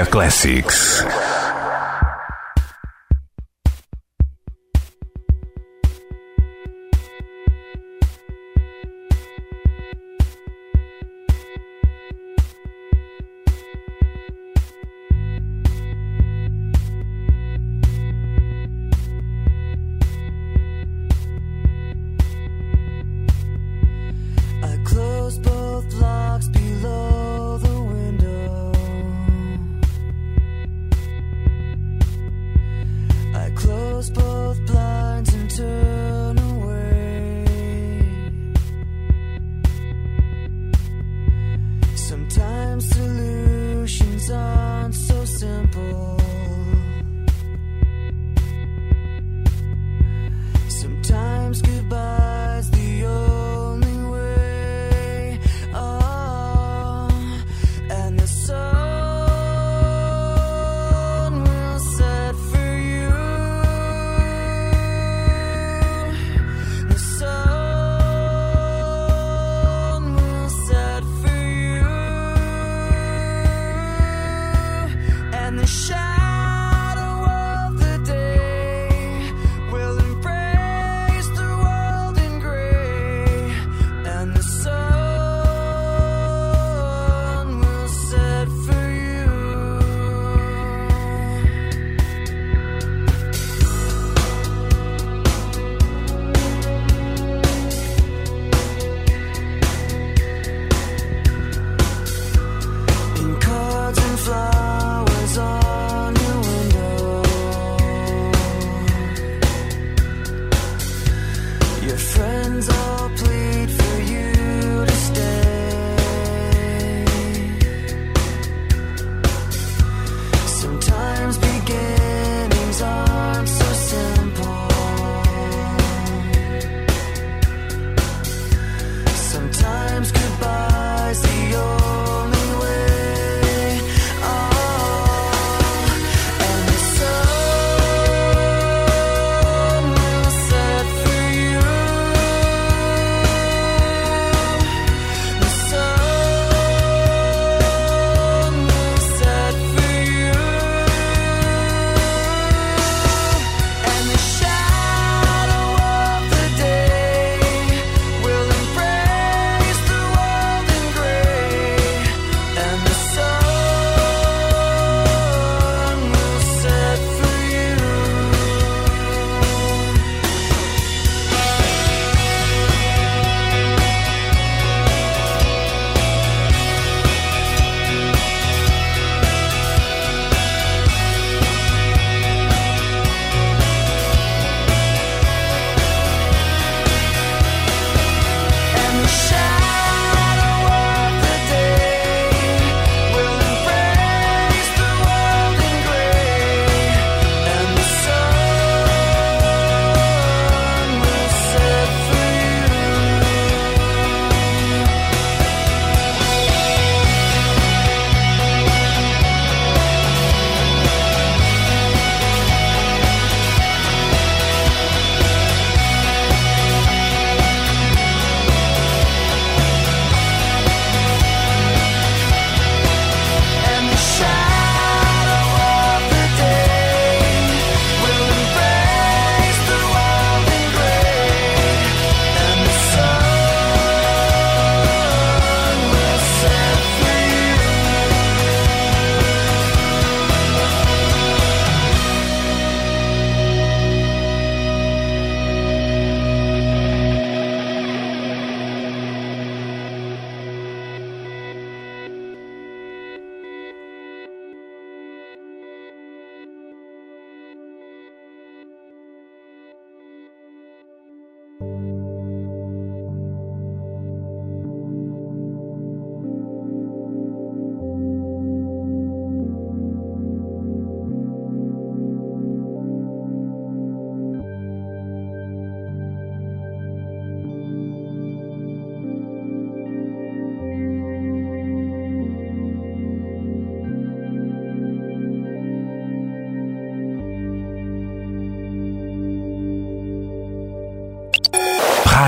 Classics. 0.07 1.03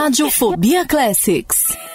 Radiofobia 0.00 0.86
Classics. 0.86 1.89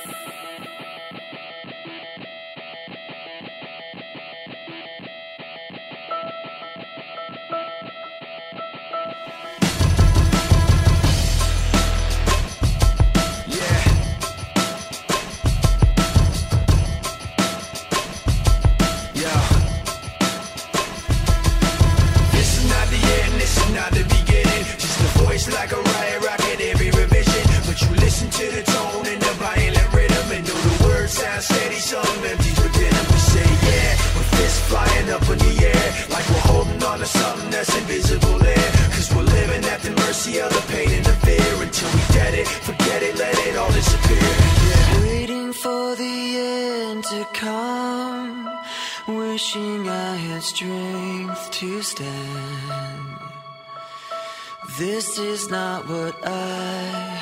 not 55.76 55.89
what 55.89 56.15
I 56.26 56.78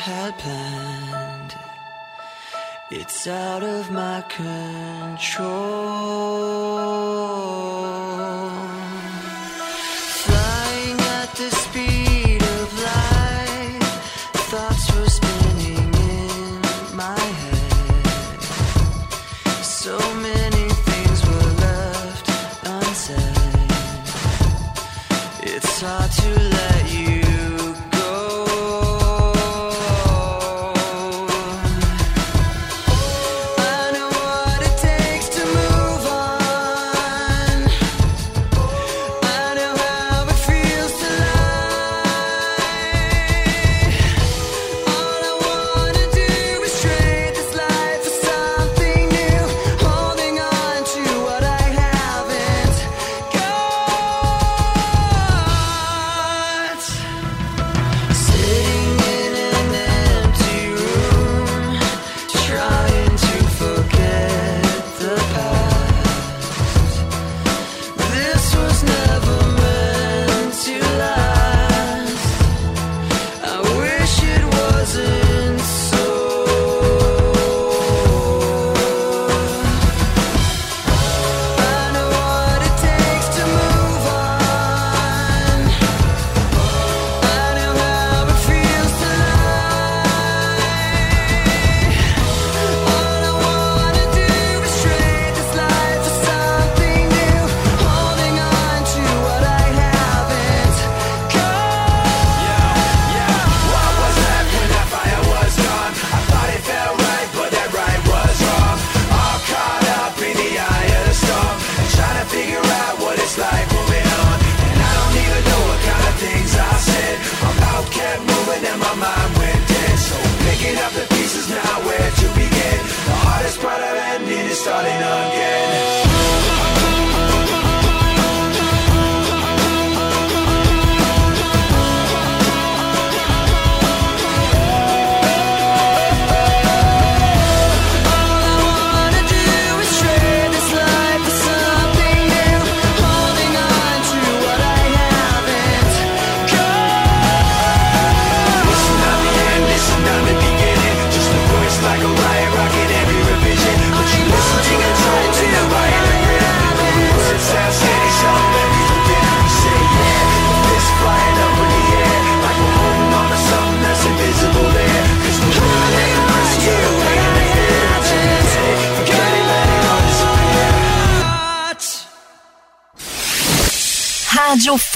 had 0.06 0.38
planned. 0.38 1.56
It's 2.91 3.26
out 3.26 3.64
of 3.64 3.89
my 3.89 4.22
control. 4.30 5.54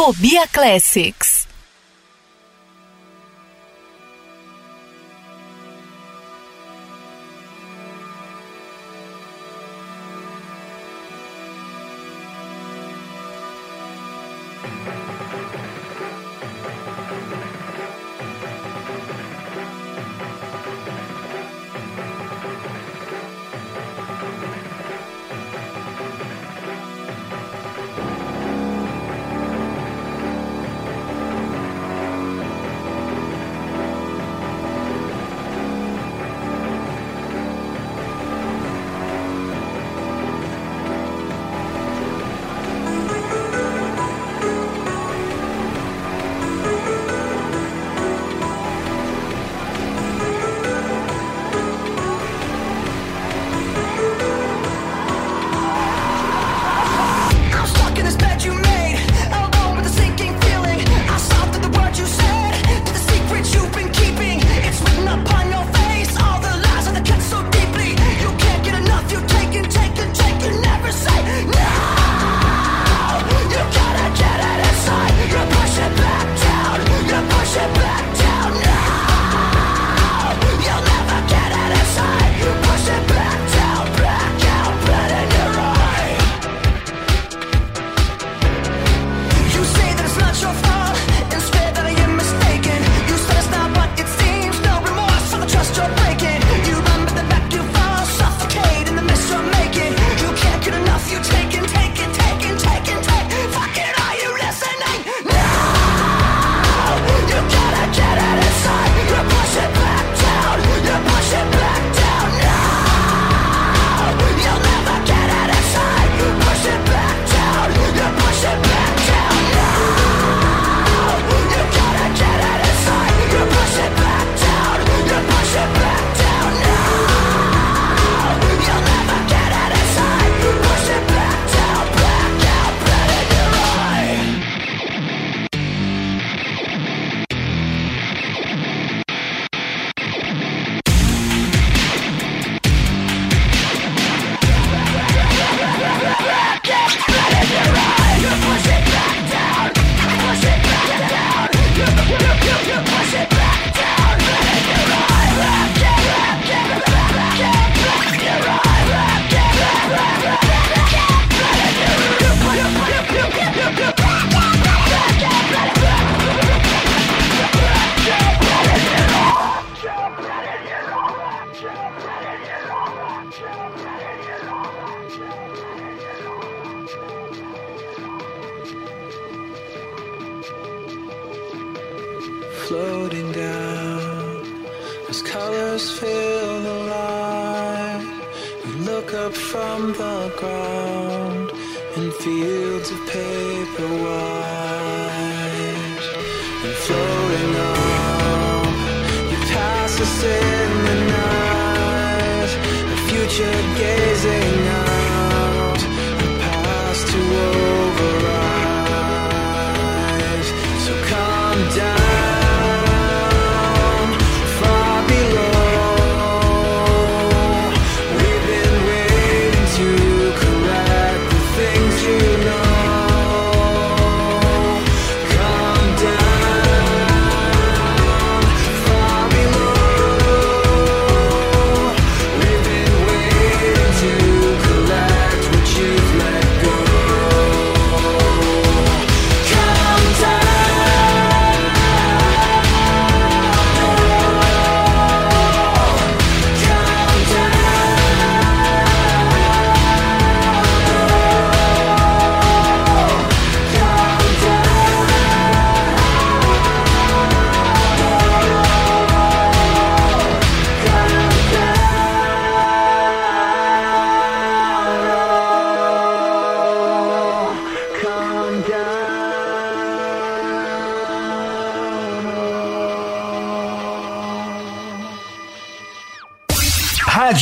Radiofobia 0.08 0.48
Classics. 0.48 1.37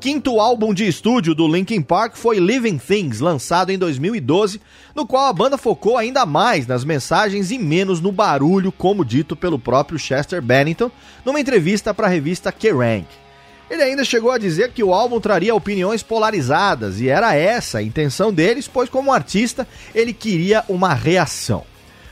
Quinto 0.00 0.38
álbum 0.38 0.72
de 0.72 0.86
estúdio 0.86 1.34
do 1.34 1.48
Linkin 1.48 1.82
Park 1.82 2.14
foi 2.14 2.38
Living 2.38 2.78
Things, 2.78 3.18
lançado 3.18 3.70
em 3.70 3.78
2012, 3.78 4.60
no 4.94 5.04
qual 5.04 5.26
a 5.26 5.32
banda 5.32 5.58
focou 5.58 5.96
ainda 5.96 6.24
mais 6.24 6.66
nas 6.68 6.84
mensagens 6.84 7.50
e 7.50 7.58
menos 7.58 8.00
no 8.00 8.12
barulho, 8.12 8.70
como 8.70 9.04
dito 9.04 9.34
pelo 9.34 9.58
próprio 9.58 9.98
Chester 9.98 10.40
Bennington 10.40 10.90
numa 11.24 11.40
entrevista 11.40 11.92
para 11.92 12.06
a 12.06 12.10
revista 12.10 12.52
Kerrang. 12.52 13.06
Ele 13.68 13.82
ainda 13.82 14.04
chegou 14.04 14.30
a 14.30 14.38
dizer 14.38 14.70
que 14.72 14.84
o 14.84 14.94
álbum 14.94 15.20
traria 15.20 15.54
opiniões 15.54 16.02
polarizadas 16.02 17.00
e 17.00 17.08
era 17.08 17.34
essa 17.34 17.78
a 17.78 17.82
intenção 17.82 18.32
deles, 18.32 18.68
pois 18.68 18.88
como 18.88 19.12
artista 19.12 19.66
ele 19.94 20.12
queria 20.12 20.64
uma 20.68 20.94
reação. 20.94 21.64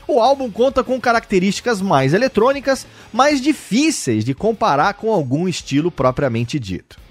O 0.05 0.19
álbum 0.19 0.51
conta 0.51 0.83
com 0.83 0.99
características 0.99 1.81
mais 1.81 2.13
eletrônicas, 2.13 2.85
mais 3.11 3.41
difíceis 3.41 4.23
de 4.23 4.33
comparar 4.33 4.93
com 4.93 5.11
algum 5.11 5.47
estilo 5.47 5.89
propriamente 5.89 6.59
dito. 6.59 7.06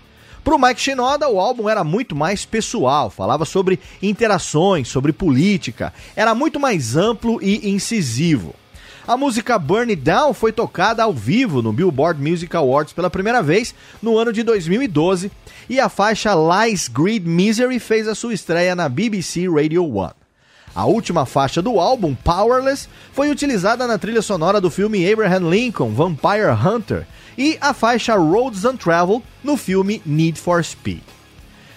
Para 0.47 0.55
o 0.55 0.61
Mike 0.61 0.80
Shinoda, 0.80 1.28
o 1.28 1.40
álbum 1.40 1.68
era 1.68 1.82
muito 1.82 2.14
mais 2.14 2.44
pessoal, 2.44 3.11
falava 3.11 3.44
sobre 3.44 3.80
interações, 4.01 4.86
sobre 4.86 5.12
política, 5.12 5.92
era 6.14 6.36
muito 6.36 6.61
mais 6.61 6.94
amplo 6.94 7.42
e 7.42 7.68
incisivo. 7.68 8.55
A 9.09 9.16
música 9.16 9.59
Burn 9.59 9.90
It 9.90 10.03
Down 10.03 10.32
foi 10.32 10.53
tocada 10.53 11.03
ao 11.03 11.12
vivo 11.12 11.62
no 11.62 11.72
Billboard 11.72 12.22
Music 12.22 12.57
Awards 12.57 12.92
pela 12.92 13.11
primeira 13.11 13.42
vez 13.42 13.74
no 14.01 14.16
ano 14.16 14.32
de 14.32 14.44
2012 14.44 15.32
e 15.68 15.80
a 15.80 15.88
faixa 15.88 16.30
Lies, 16.32 16.86
Greed, 16.86 17.26
Misery 17.26 17.80
fez 17.80 18.07
a 18.07 18.14
sua 18.14 18.32
estreia 18.32 18.76
na 18.76 18.88
BBC 18.88 19.49
Radio 19.49 19.84
1. 19.84 20.26
A 20.77 20.85
última 20.85 21.24
faixa 21.24 21.62
do 21.62 21.81
álbum, 21.81 22.14
Powerless, 22.14 22.87
foi 23.11 23.31
utilizada 23.31 23.87
na 23.87 23.97
trilha 23.97 24.20
sonora 24.20 24.61
do 24.61 24.70
filme 24.70 25.11
Abraham 25.11 25.49
Lincoln 25.49 25.95
Vampire 25.95 26.51
Hunter 26.53 27.07
e 27.39 27.57
a 27.62 27.72
faixa 27.72 28.14
Roads 28.14 28.62
Untraveled 28.62 29.24
no 29.43 29.57
filme 29.57 30.03
Need 30.05 30.39
for 30.39 30.62
Speed. 30.62 31.01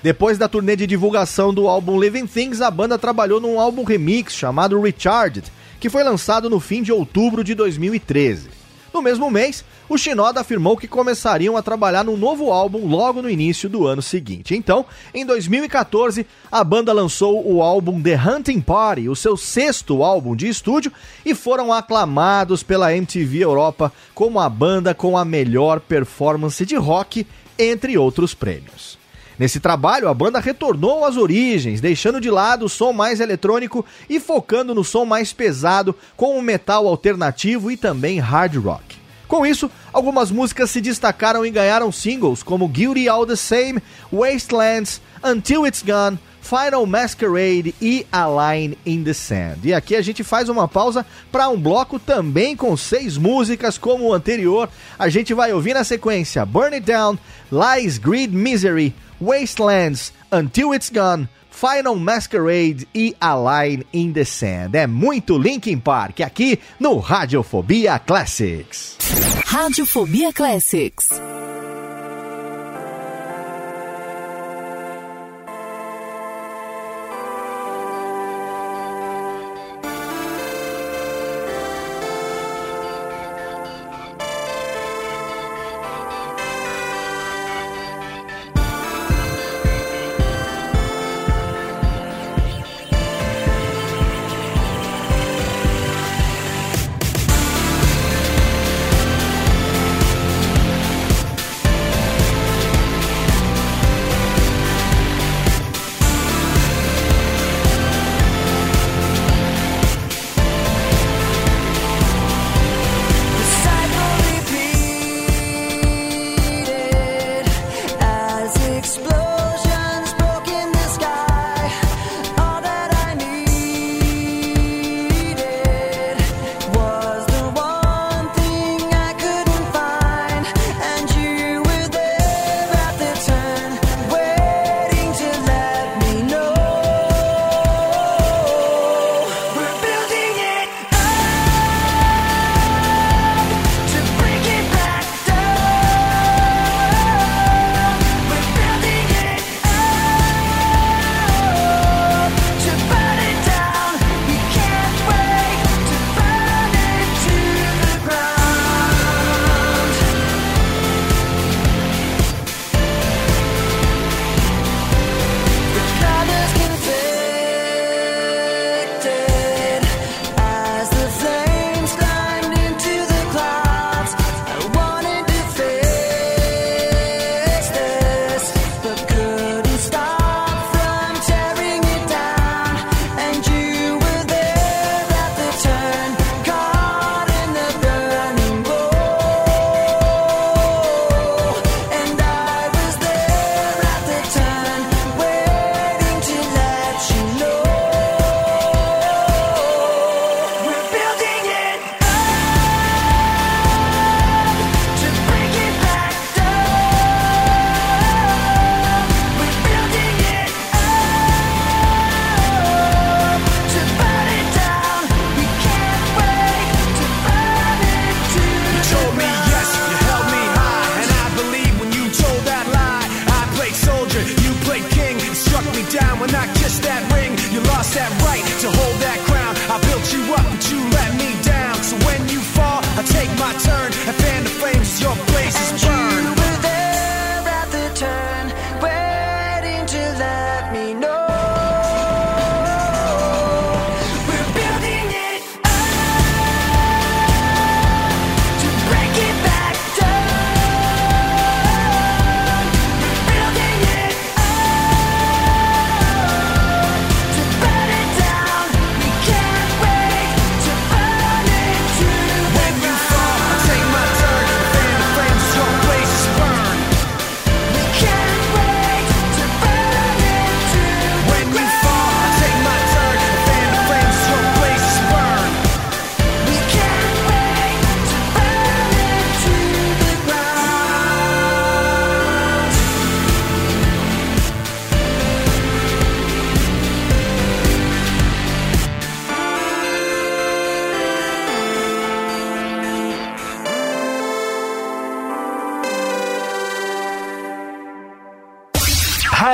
Depois 0.03 0.37
da 0.37 0.49
turnê 0.49 0.75
de 0.75 0.85
divulgação 0.85 1.53
do 1.53 1.65
álbum 1.69 1.97
Living 1.97 2.27
Things, 2.27 2.59
a 2.59 2.69
banda 2.69 2.99
trabalhou 2.99 3.39
num 3.39 3.57
álbum 3.57 3.85
remix 3.85 4.33
chamado 4.33 4.81
Recharged, 4.81 5.45
que 5.79 5.89
foi 5.89 6.03
lançado 6.03 6.49
no 6.49 6.59
fim 6.59 6.83
de 6.83 6.91
outubro 6.91 7.41
de 7.41 7.55
2013. 7.55 8.58
No 8.93 9.01
mesmo 9.01 9.29
mês, 9.29 9.63
o 9.87 9.97
Shinoda 9.97 10.41
afirmou 10.41 10.75
que 10.75 10.87
começariam 10.87 11.55
a 11.55 11.61
trabalhar 11.61 12.03
num 12.03 12.17
novo 12.17 12.51
álbum 12.51 12.87
logo 12.87 13.21
no 13.21 13.29
início 13.29 13.69
do 13.69 13.87
ano 13.87 14.01
seguinte. 14.01 14.55
Então, 14.55 14.85
em 15.13 15.25
2014, 15.25 16.25
a 16.51 16.63
banda 16.63 16.91
lançou 16.91 17.47
o 17.49 17.61
álbum 17.61 18.01
The 18.01 18.19
Hunting 18.19 18.61
Party, 18.61 19.07
o 19.07 19.15
seu 19.15 19.37
sexto 19.37 20.03
álbum 20.03 20.35
de 20.35 20.47
estúdio, 20.47 20.91
e 21.25 21.33
foram 21.33 21.71
aclamados 21.71 22.63
pela 22.63 22.95
MTV 22.95 23.43
Europa 23.43 23.91
como 24.13 24.39
a 24.39 24.49
banda 24.49 24.93
com 24.93 25.17
a 25.17 25.23
melhor 25.23 25.79
performance 25.79 26.65
de 26.65 26.75
rock, 26.75 27.25
entre 27.57 27.97
outros 27.97 28.33
prêmios. 28.33 28.98
Nesse 29.39 29.61
trabalho, 29.61 30.09
a 30.09 30.13
banda 30.13 30.37
retornou 30.37 31.05
às 31.05 31.15
origens, 31.15 31.79
deixando 31.79 32.19
de 32.19 32.29
lado 32.29 32.65
o 32.65 32.69
som 32.69 32.91
mais 32.91 33.21
eletrônico 33.21 33.85
e 34.09 34.19
focando 34.19 34.75
no 34.75 34.83
som 34.83 35.05
mais 35.05 35.31
pesado, 35.31 35.95
com 36.17 36.37
o 36.37 36.41
metal 36.41 36.85
alternativo 36.85 37.71
e 37.71 37.77
também 37.77 38.19
hard 38.19 38.57
rock. 38.57 38.97
Com 39.29 39.45
isso, 39.45 39.71
algumas 39.93 40.29
músicas 40.29 40.71
se 40.71 40.81
destacaram 40.81 41.45
e 41.45 41.51
ganharam 41.51 41.89
singles 41.89 42.43
como 42.43 42.67
Guilty 42.67 43.07
All 43.07 43.25
the 43.25 43.37
Same, 43.37 43.81
Wastelands, 44.11 44.99
Until 45.23 45.65
It's 45.65 45.83
Gone, 45.83 46.19
Final 46.41 46.85
Masquerade 46.85 47.75
e 47.79 48.05
A 48.11 48.25
Line 48.27 48.77
in 48.85 49.03
the 49.03 49.13
Sand. 49.13 49.59
E 49.63 49.73
aqui 49.73 49.95
a 49.95 50.01
gente 50.01 50.23
faz 50.23 50.49
uma 50.49 50.67
pausa 50.67 51.05
para 51.31 51.47
um 51.47 51.61
bloco 51.61 51.99
também 51.99 52.57
com 52.57 52.75
seis 52.75 53.17
músicas 53.17 53.77
como 53.77 54.05
o 54.05 54.13
anterior. 54.13 54.67
A 54.97 55.07
gente 55.09 55.33
vai 55.33 55.53
ouvir 55.53 55.75
na 55.75 55.83
sequência 55.83 56.45
Burn 56.45 56.75
It 56.75 56.85
Down, 56.85 57.17
Lies, 57.51 57.99
Greed, 57.99 58.33
Misery, 58.33 58.95
Wastelands, 59.19 60.11
Until 60.31 60.73
It's 60.73 60.89
Gone, 60.89 61.27
Final 61.49 61.95
Masquerade 61.95 62.87
e 62.93 63.15
A 63.19 63.35
Line 63.35 63.85
in 63.91 64.13
the 64.13 64.23
Sand. 64.23 64.75
É 64.75 64.87
muito 64.87 65.37
Linkin 65.37 65.79
Park 65.79 66.21
aqui 66.21 66.59
no 66.79 66.97
Radiofobia 66.99 67.99
Classics. 67.99 68.97
Radiofobia 69.45 70.31
Classics. 70.31 71.09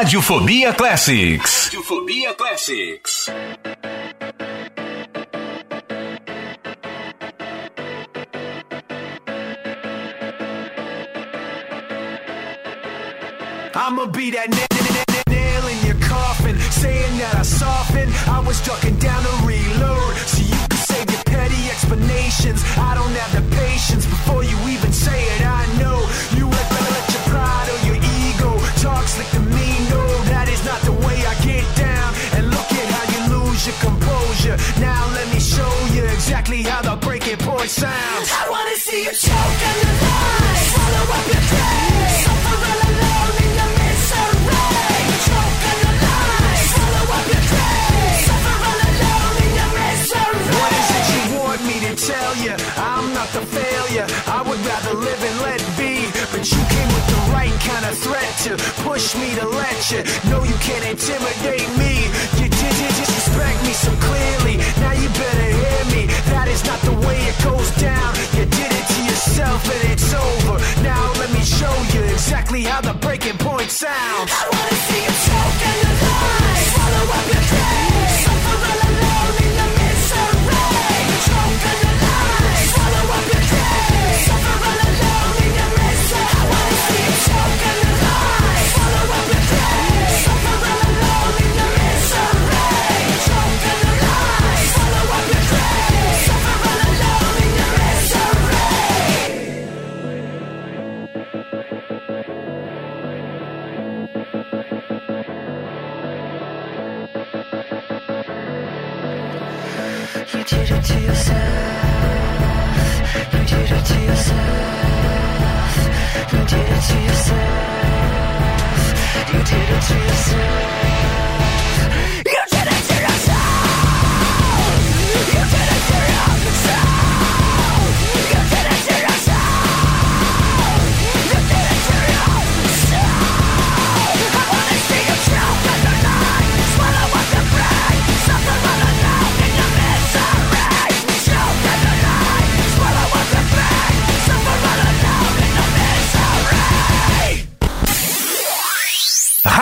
Radiofobia 0.06 0.72
Classics. 0.76 1.70
Radiofobia 1.74 2.36
Classics. 2.38 3.28
I'ma 13.74 14.06
be 14.06 14.30
that 14.30 14.50
nail 15.28 15.68
in 15.68 15.86
your 15.88 15.96
coffin, 16.08 16.56
saying 16.60 17.18
that 17.18 17.34
I 17.34 17.42
softened. 17.42 18.14
I 18.28 18.40
was 18.46 18.62
drunk. 18.62 18.85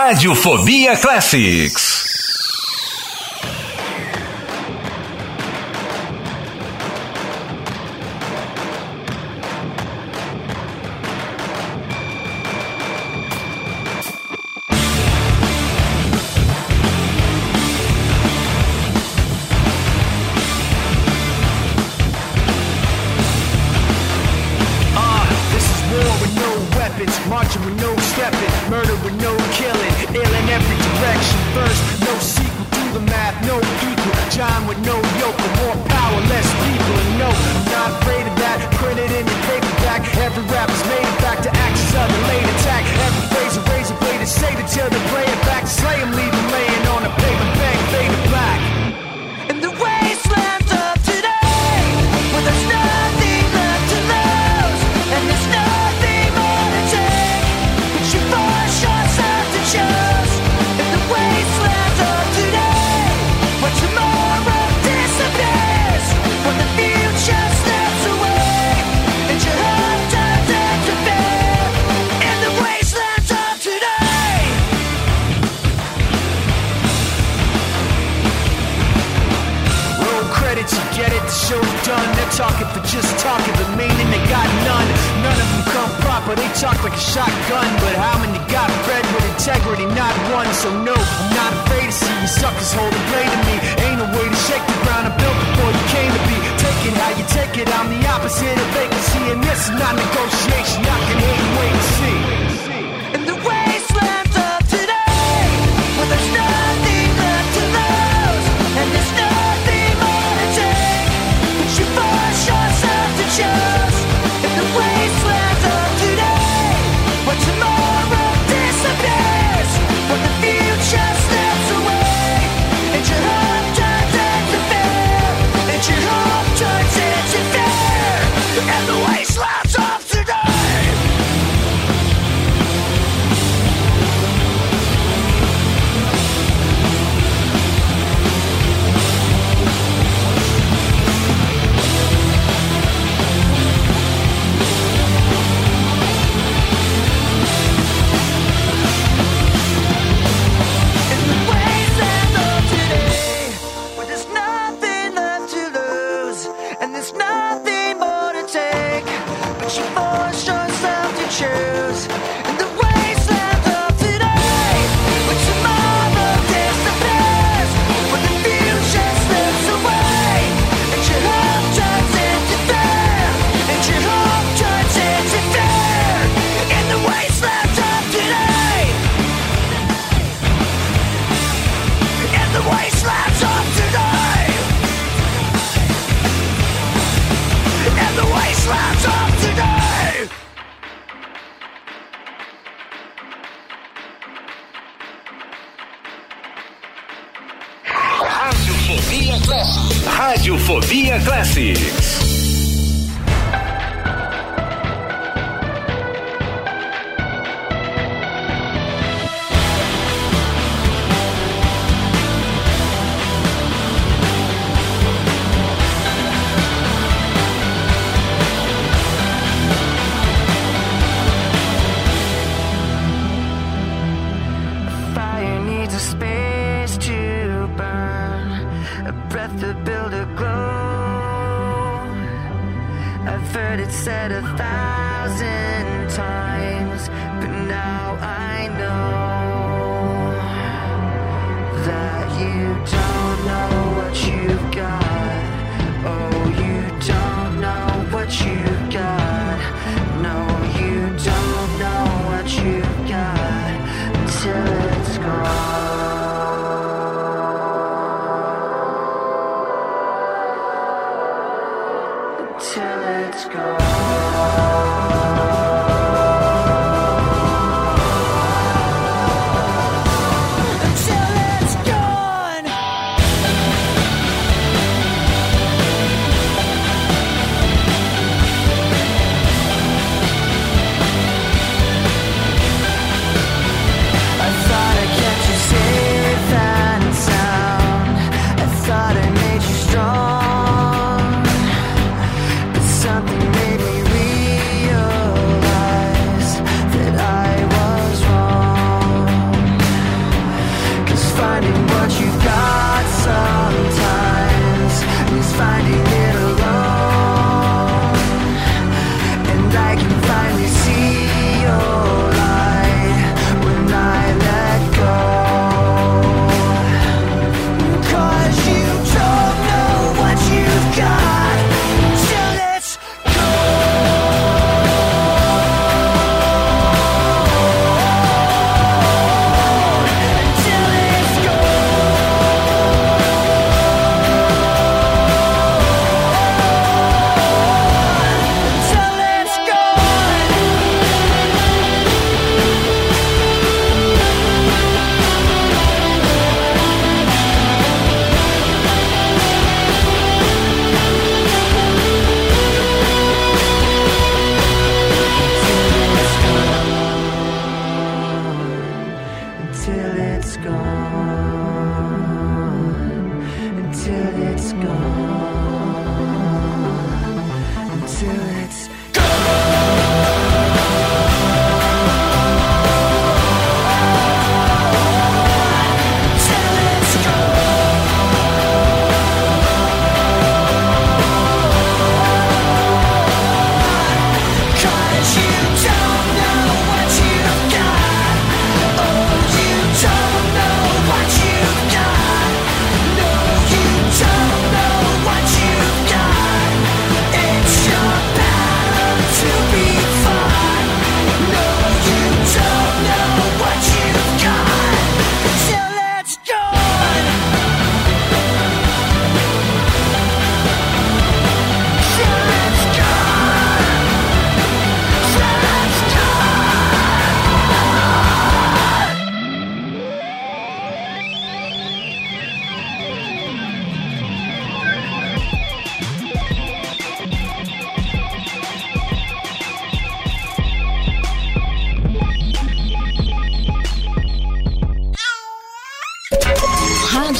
Radiofobia 0.03 0.97
Classics. 0.97 2.02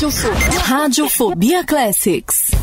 Radiofo 0.03 0.27
Radiofobia 0.67 1.63
Classics. 1.63 2.62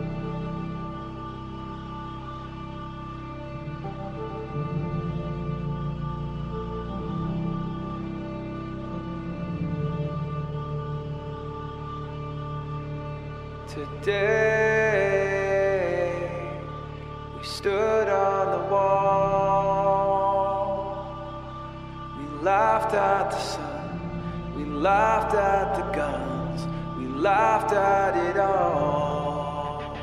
Today 13.73 14.11
we 17.37 17.43
stood 17.45 18.09
on 18.09 18.51
the 18.51 18.63
wall. 18.69 18.91
We 22.17 22.25
laughed 22.43 22.93
at 22.93 23.31
the 23.31 23.39
sun, 23.39 24.53
we 24.57 24.65
laughed 24.65 25.35
at 25.35 25.75
the 25.77 25.83
guns, 25.95 26.67
we 26.97 27.07
laughed 27.17 27.71
at 27.71 28.17
it 28.29 28.37
all. 28.37 29.97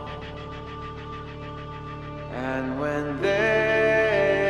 And 2.32 2.80
when 2.80 3.20
they 3.20 4.48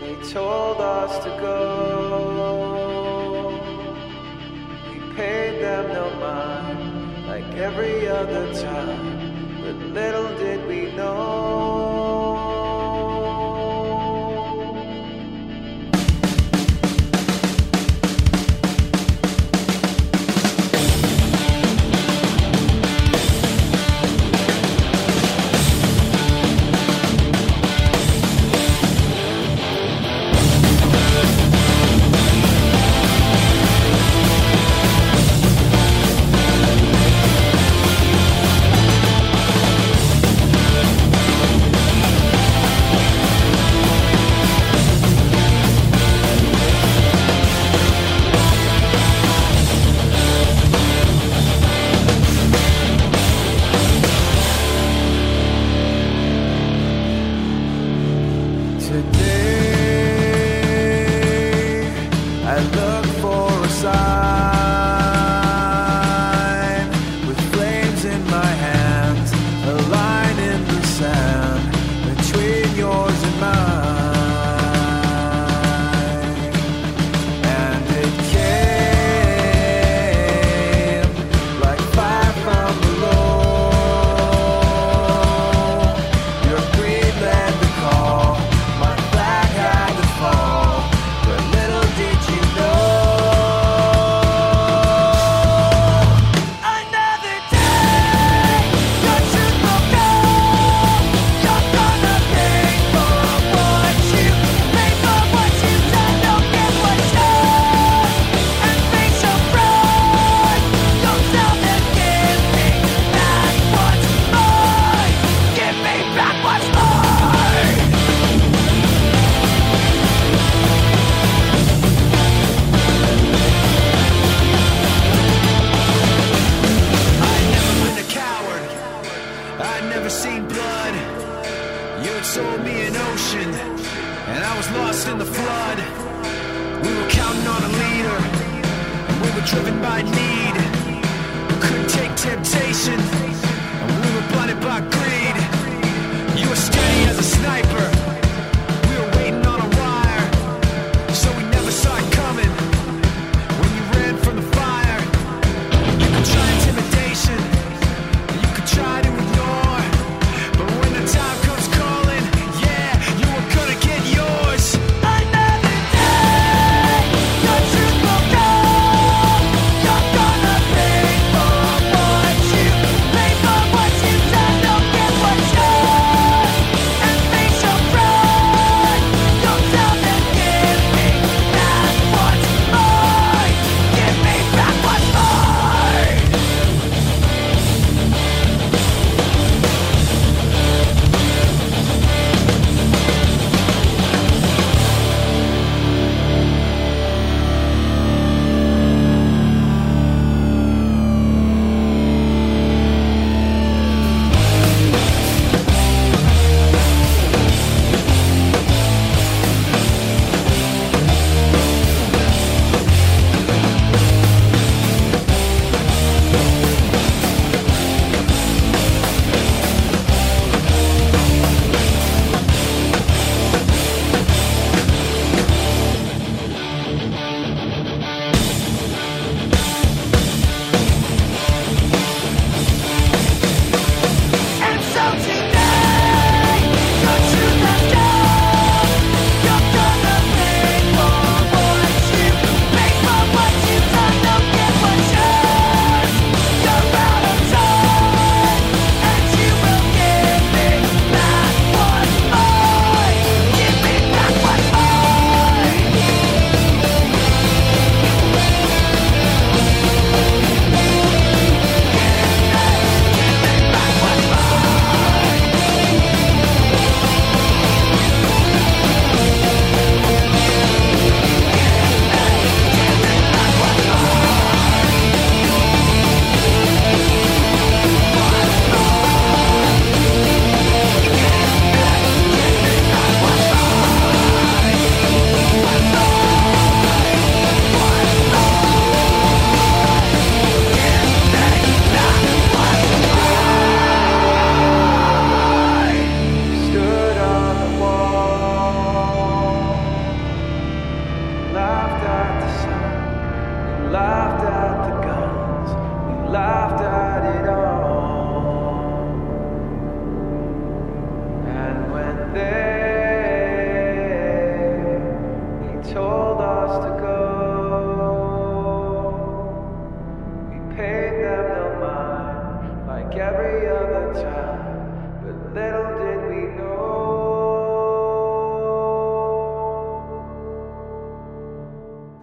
they 0.00 0.16
told 0.30 0.80
us 0.80 1.22
to 1.24 1.30
go, 1.38 2.80
we 4.90 5.00
paid 5.14 5.60
them 5.62 5.92
no 5.92 6.19
every 7.60 8.08
other 8.08 8.54
time. 8.54 9.60
But 9.60 9.76
little 9.92 10.28
did 10.38 10.66
we 10.66 10.92
know. 10.96 11.29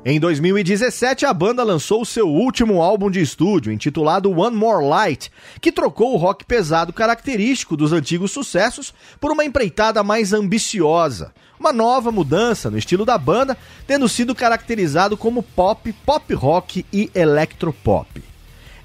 Em 0.10 0.22
2017, 0.22 1.26
a 1.26 1.34
banda 1.34 1.66
lançou 1.66 2.06
seu 2.06 2.30
último 2.30 2.82
álbum 2.82 3.12
de 3.12 3.20
estúdio, 3.20 3.74
intitulado 3.74 4.32
One 4.32 4.56
More 4.56 4.86
Light, 4.86 5.30
que 5.60 5.70
trocou 5.70 6.14
o 6.14 6.16
rock 6.16 6.46
pesado 6.46 6.94
característico 6.94 7.76
dos 7.76 7.92
antigos 7.92 8.32
sucessos 8.32 8.94
por 9.20 9.34
uma 9.34 9.44
empreitada 9.44 10.02
mais 10.06 10.32
ambiciosa. 10.32 11.34
Uma 11.60 11.74
nova 11.74 12.10
mudança 12.10 12.72
no 12.72 12.78
estilo 12.78 13.04
da 13.04 13.18
banda, 13.18 13.58
tendo 13.86 14.08
sido 14.08 14.34
caracterizado 14.34 15.18
como 15.18 15.44
pop, 15.44 15.92
pop 16.06 16.34
rock 16.34 16.86
e 16.94 17.12
electropop. 17.14 18.24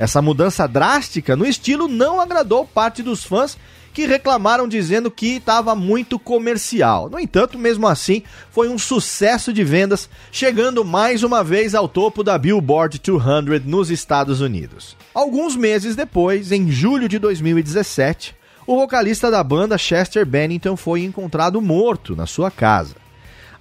Essa 0.00 0.20
mudança 0.20 0.66
drástica 0.66 1.36
no 1.36 1.46
estilo 1.46 1.86
não 1.86 2.20
agradou 2.20 2.66
parte 2.66 3.00
dos 3.00 3.22
fãs 3.22 3.56
que 3.92 4.06
reclamaram 4.06 4.66
dizendo 4.66 5.10
que 5.10 5.36
estava 5.36 5.74
muito 5.74 6.18
comercial. 6.18 7.10
No 7.10 7.18
entanto, 7.18 7.58
mesmo 7.58 7.86
assim, 7.86 8.22
foi 8.50 8.68
um 8.68 8.78
sucesso 8.78 9.52
de 9.52 9.62
vendas, 9.62 10.08
chegando 10.30 10.84
mais 10.84 11.22
uma 11.22 11.44
vez 11.44 11.74
ao 11.74 11.88
topo 11.88 12.24
da 12.24 12.38
Billboard 12.38 12.98
200 12.98 13.64
nos 13.64 13.90
Estados 13.90 14.40
Unidos. 14.40 14.96
Alguns 15.14 15.54
meses 15.54 15.94
depois, 15.94 16.52
em 16.52 16.70
julho 16.70 17.08
de 17.08 17.18
2017, 17.18 18.34
o 18.66 18.76
vocalista 18.76 19.30
da 19.30 19.42
banda 19.42 19.76
Chester 19.76 20.24
Bennington 20.24 20.76
foi 20.76 21.02
encontrado 21.02 21.60
morto 21.60 22.16
na 22.16 22.26
sua 22.26 22.50
casa. 22.50 22.94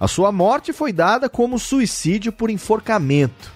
A 0.00 0.08
sua 0.08 0.32
morte 0.32 0.72
foi 0.72 0.92
dada 0.92 1.28
como 1.28 1.58
suicídio 1.58 2.32
por 2.32 2.50
enforcamento. 2.50 3.52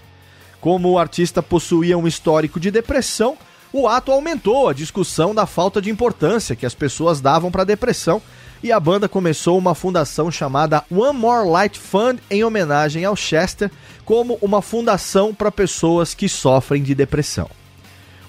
Como 0.61 0.89
o 0.89 0.99
artista 0.99 1.41
possuía 1.41 1.97
um 1.97 2.07
histórico 2.07 2.59
de 2.59 2.71
depressão, 2.71 3.37
o 3.79 3.87
ato 3.87 4.11
aumentou 4.11 4.67
a 4.67 4.73
discussão 4.73 5.35
da 5.35 5.45
falta 5.45 5.79
de 5.79 5.91
importância 5.91 6.55
que 6.55 6.65
as 6.65 6.73
pessoas 6.73 7.21
davam 7.21 7.51
para 7.51 7.61
a 7.61 7.65
depressão 7.65 8.21
e 8.63 8.71
a 8.71 8.79
banda 8.79 9.07
começou 9.07 9.55
uma 9.55 9.75
fundação 9.75 10.31
chamada 10.31 10.83
One 10.89 11.17
More 11.17 11.47
Light 11.47 11.77
Fund 11.77 12.19
em 12.29 12.43
homenagem 12.43 13.05
ao 13.05 13.15
Chester, 13.15 13.69
como 14.03 14.39
uma 14.41 14.63
fundação 14.63 15.31
para 15.31 15.51
pessoas 15.51 16.15
que 16.15 16.27
sofrem 16.27 16.81
de 16.81 16.95
depressão. 16.95 17.49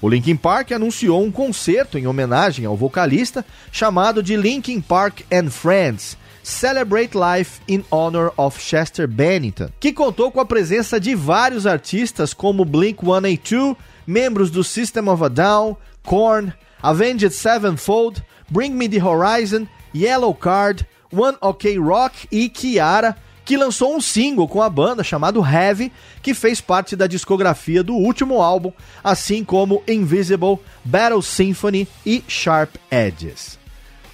O 0.02 0.08
Linkin 0.08 0.36
Park 0.36 0.72
anunciou 0.72 1.24
um 1.24 1.30
concerto 1.30 1.96
em 1.96 2.06
homenagem 2.06 2.66
ao 2.66 2.76
vocalista 2.76 3.44
chamado 3.72 4.22
de 4.22 4.36
Linkin 4.36 4.82
Park 4.82 5.20
and 5.32 5.50
Friends. 5.50 6.16
Celebrate 6.48 7.10
Life 7.14 7.60
in 7.68 7.84
Honor 7.92 8.32
of 8.38 8.58
Chester 8.58 9.06
Bennington, 9.06 9.68
que 9.78 9.92
contou 9.92 10.32
com 10.32 10.40
a 10.40 10.46
presença 10.46 10.98
de 10.98 11.14
vários 11.14 11.66
artistas 11.66 12.32
como 12.32 12.64
Blink 12.64 13.04
182, 13.04 13.76
membros 14.06 14.50
do 14.50 14.64
System 14.64 15.08
of 15.08 15.22
a 15.22 15.28
Down, 15.28 15.76
Korn, 16.02 16.52
Avenged 16.82 17.34
Sevenfold, 17.34 18.24
Bring 18.48 18.70
Me 18.70 18.88
the 18.88 18.98
Horizon, 18.98 19.68
Yellow 19.94 20.32
Card, 20.32 20.88
One 21.12 21.36
OK 21.42 21.78
Rock 21.78 22.26
e 22.32 22.48
Kiara, 22.48 23.14
que 23.44 23.56
lançou 23.56 23.94
um 23.94 24.00
single 24.00 24.48
com 24.48 24.62
a 24.62 24.70
banda 24.70 25.04
chamado 25.04 25.44
Heavy, 25.44 25.92
que 26.22 26.32
fez 26.32 26.62
parte 26.62 26.96
da 26.96 27.06
discografia 27.06 27.82
do 27.82 27.94
último 27.94 28.40
álbum, 28.40 28.72
assim 29.04 29.44
como 29.44 29.82
Invisible, 29.86 30.58
Battle 30.82 31.20
Symphony 31.20 31.86
e 32.06 32.24
Sharp 32.26 32.74
Edges. 32.90 33.57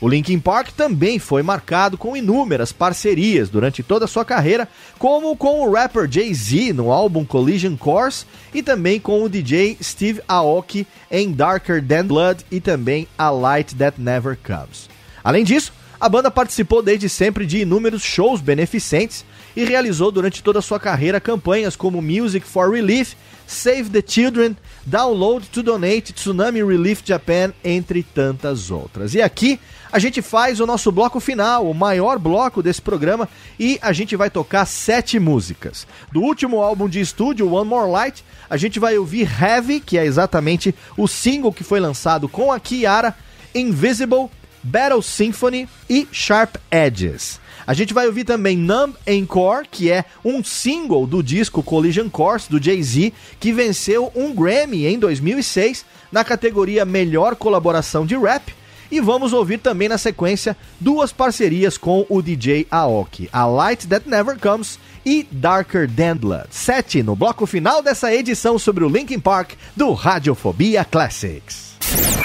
O 0.04 0.08
Linkin 0.08 0.38
Park 0.38 0.68
também 0.76 1.18
foi 1.18 1.42
marcado 1.42 1.96
com 1.96 2.14
inúmeras 2.14 2.70
parcerias 2.72 3.48
durante 3.48 3.82
toda 3.82 4.04
a 4.04 4.08
sua 4.08 4.22
carreira, 4.22 4.68
como 4.98 5.34
com 5.34 5.62
o 5.62 5.72
rapper 5.72 6.06
Jay-Z 6.06 6.74
no 6.74 6.92
álbum 6.92 7.24
Collision 7.24 7.74
Course 7.74 8.26
e 8.52 8.62
também 8.62 9.00
com 9.00 9.22
o 9.22 9.30
DJ 9.30 9.78
Steve 9.82 10.20
Aoki 10.28 10.86
em 11.10 11.32
Darker 11.32 11.82
Than 11.82 12.04
Blood 12.04 12.44
e 12.50 12.60
também 12.60 13.08
A 13.16 13.30
Light 13.30 13.74
That 13.76 13.98
Never 13.98 14.36
Comes. 14.46 14.90
Além 15.24 15.42
disso, 15.42 15.72
a 15.98 16.06
banda 16.06 16.30
participou 16.30 16.82
desde 16.82 17.08
sempre 17.08 17.46
de 17.46 17.60
inúmeros 17.60 18.02
shows 18.02 18.42
beneficentes 18.42 19.24
e 19.56 19.64
realizou 19.64 20.12
durante 20.12 20.42
toda 20.42 20.58
a 20.58 20.62
sua 20.62 20.78
carreira 20.78 21.18
campanhas 21.18 21.76
como 21.76 22.02
Music 22.02 22.46
for 22.46 22.70
Relief, 22.70 23.14
Save 23.46 23.88
the 23.88 24.04
Children, 24.06 24.54
Download 24.84 25.46
to 25.48 25.62
Donate, 25.62 26.12
Tsunami 26.12 26.62
Relief 26.62 27.00
Japan, 27.02 27.54
entre 27.64 28.02
tantas 28.02 28.70
outras. 28.70 29.14
E 29.14 29.22
aqui 29.22 29.58
a 29.94 30.00
gente 30.00 30.20
faz 30.20 30.58
o 30.58 30.66
nosso 30.66 30.90
bloco 30.90 31.20
final, 31.20 31.70
o 31.70 31.72
maior 31.72 32.18
bloco 32.18 32.60
desse 32.60 32.82
programa, 32.82 33.28
e 33.60 33.78
a 33.80 33.92
gente 33.92 34.16
vai 34.16 34.28
tocar 34.28 34.66
sete 34.66 35.20
músicas. 35.20 35.86
Do 36.10 36.20
último 36.20 36.60
álbum 36.60 36.88
de 36.88 36.98
estúdio, 36.98 37.52
One 37.52 37.70
More 37.70 37.88
Light, 37.88 38.24
a 38.50 38.56
gente 38.56 38.80
vai 38.80 38.98
ouvir 38.98 39.30
Heavy, 39.40 39.78
que 39.78 39.96
é 39.96 40.04
exatamente 40.04 40.74
o 40.96 41.06
single 41.06 41.52
que 41.52 41.62
foi 41.62 41.78
lançado 41.78 42.28
com 42.28 42.50
a 42.50 42.58
Kiara, 42.58 43.14
Invisible, 43.54 44.28
Battle 44.64 45.00
Symphony 45.00 45.68
e 45.88 46.08
Sharp 46.10 46.56
Edges. 46.72 47.38
A 47.64 47.72
gente 47.72 47.94
vai 47.94 48.08
ouvir 48.08 48.24
também 48.24 48.56
Numb 48.56 48.96
Encore, 49.06 49.68
que 49.70 49.92
é 49.92 50.04
um 50.24 50.42
single 50.42 51.06
do 51.06 51.22
disco 51.22 51.62
Collision 51.62 52.08
Course 52.08 52.50
do 52.50 52.60
Jay-Z, 52.60 53.12
que 53.38 53.52
venceu 53.52 54.10
um 54.12 54.34
Grammy 54.34 54.86
em 54.86 54.98
2006 54.98 55.84
na 56.10 56.24
categoria 56.24 56.84
Melhor 56.84 57.36
Colaboração 57.36 58.04
de 58.04 58.16
Rap. 58.16 58.63
E 58.90 59.00
vamos 59.00 59.32
ouvir 59.32 59.58
também 59.58 59.88
na 59.88 59.98
sequência 59.98 60.56
duas 60.80 61.12
parcerias 61.12 61.78
com 61.78 62.06
o 62.08 62.22
DJ 62.22 62.66
Aoki, 62.70 63.28
A 63.32 63.46
Light 63.46 63.86
That 63.88 64.08
Never 64.08 64.38
Comes 64.38 64.78
e 65.04 65.26
Darker 65.30 65.90
Than 65.90 66.16
Blood. 66.16 66.48
Sete 66.50 67.02
no 67.02 67.16
bloco 67.16 67.46
final 67.46 67.82
dessa 67.82 68.14
edição 68.14 68.58
sobre 68.58 68.84
o 68.84 68.88
Linkin 68.88 69.20
Park 69.20 69.52
do 69.76 69.92
Radiofobia 69.92 70.84
Classics. 70.84 71.74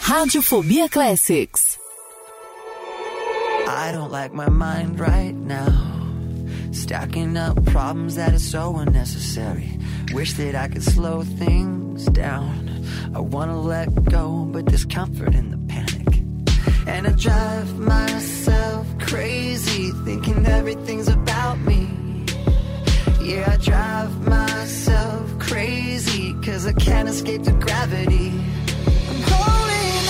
Radiofobia 0.04 0.90
Classics. 0.90 1.78
I 3.68 3.92
don't 3.92 4.12
like 4.12 4.34
my 4.34 4.50
mind 4.50 5.00
right 5.00 5.36
now. 5.36 5.90
Stacking 6.72 7.38
up 7.38 7.64
problems 7.66 8.16
that 8.16 8.34
are 8.34 8.40
so 8.40 8.78
unnecessary. 8.78 9.78
Wish 10.14 10.34
that 10.34 10.56
I 10.56 10.68
could 10.68 10.84
slow 10.84 11.24
things 11.24 12.06
down. 12.06 12.84
I 13.14 13.20
wanna 13.20 13.60
let 13.60 13.94
go, 14.06 14.48
but 14.52 14.66
there's 14.66 14.86
comfort 14.86 15.36
in 15.36 15.52
the 15.52 15.58
panic. 15.72 15.99
And 16.88 17.08
I 17.08 17.12
drive 17.12 17.80
myself 17.80 18.88
crazy, 19.00 19.92
thinking 20.06 20.46
everything's 20.46 21.08
about 21.08 21.58
me. 21.60 21.88
Yeah, 23.22 23.52
I 23.54 23.58
drive 23.58 24.28
myself 24.28 25.38
crazy, 25.40 26.34
cause 26.42 26.66
I 26.66 26.74
can't 26.74 27.08
escape 27.08 27.44
the 27.44 27.52
gravity. 27.52 28.32
I'm 29.10 29.22
holding 29.32 30.10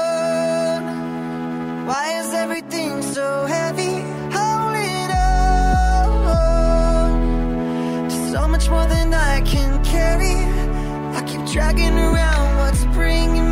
on. 0.00 1.86
Why 1.86 2.18
is 2.20 2.34
everything 2.34 3.02
so 3.02 3.46
heavy? 3.46 4.02
Holding 4.36 5.10
on. 6.26 8.10
So 8.32 8.48
much 8.48 8.68
more 8.68 8.86
than 8.86 9.14
I 9.14 9.40
can 9.42 9.82
carry. 9.84 10.36
I 11.16 11.22
keep 11.26 11.44
dragging 11.52 11.96
around 11.96 12.56
what's 12.58 12.84
bringing 12.96 13.43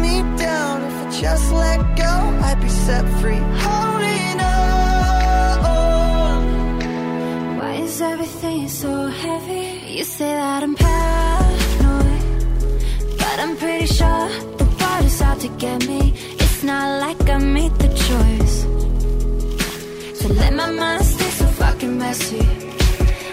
just 1.22 1.52
let 1.52 1.78
go, 1.96 2.14
I'd 2.48 2.60
be 2.60 2.68
set 2.68 3.04
free. 3.20 3.42
Holding 3.66 4.40
on. 4.40 4.48
Why 7.58 7.72
is 7.86 8.00
everything 8.00 8.68
so 8.68 9.06
heavy? 9.06 9.66
You 9.98 10.04
say 10.04 10.32
that 10.40 10.62
I'm 10.64 10.74
paranoid, 10.74 12.22
but 13.20 13.36
I'm 13.44 13.56
pretty 13.56 13.86
sure 13.86 14.24
the 14.58 14.64
water's 14.80 15.22
out 15.22 15.38
to 15.44 15.48
get 15.62 15.86
me. 15.86 16.12
It's 16.42 16.64
not 16.64 16.86
like 17.04 17.20
I 17.30 17.38
made 17.38 17.74
the 17.84 17.90
choice 18.08 18.56
to 20.20 20.26
let 20.40 20.52
my 20.54 20.70
mind 20.72 21.04
stay 21.04 21.30
so 21.40 21.46
fucking 21.60 21.96
messy. 21.98 22.44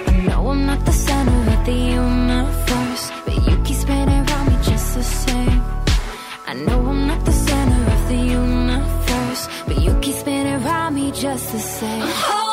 I 0.09 0.11
know 0.27 0.41
I'm 0.51 0.61
not 0.67 0.85
the 0.85 0.91
center 0.91 1.39
of 1.55 1.61
the 1.65 1.77
universe, 2.03 3.05
but 3.25 3.35
you 3.47 3.55
keep 3.65 3.77
spinning 3.83 4.21
around 4.29 4.45
me 4.51 4.57
just 4.61 4.93
the 4.93 5.03
same. 5.03 5.61
I 6.51 6.53
know 6.53 6.79
I'm 6.91 7.07
not 7.07 7.21
the 7.25 7.31
just 11.11 11.51
the 11.51 11.59
same. 11.59 12.03
Oh, 12.05 12.48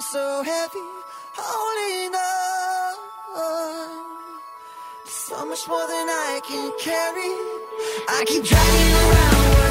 so 0.00 0.42
heavy, 0.42 0.78
holding 1.36 2.14
on. 2.14 2.94
So 5.04 5.44
much 5.46 5.68
more 5.68 5.86
than 5.86 6.08
I 6.08 6.40
can 6.46 6.72
carry. 6.80 7.32
I 8.08 8.24
keep 8.26 8.44
dragging 8.44 8.92
around 8.94 9.63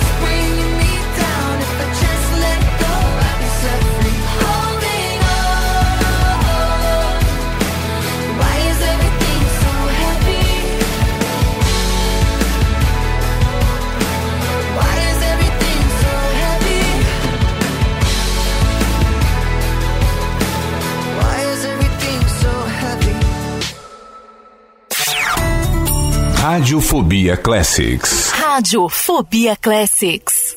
Radiofobia 26.53 27.35
Classics. 27.35 28.31
Rádio 28.31 28.87
Fobia 28.87 29.55
Classics. 29.59 30.55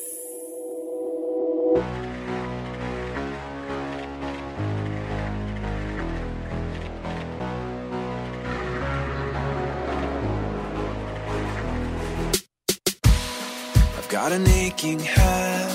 I've 13.97 14.09
got 14.10 14.32
an 14.32 14.47
aching 14.48 15.01
head, 15.01 15.73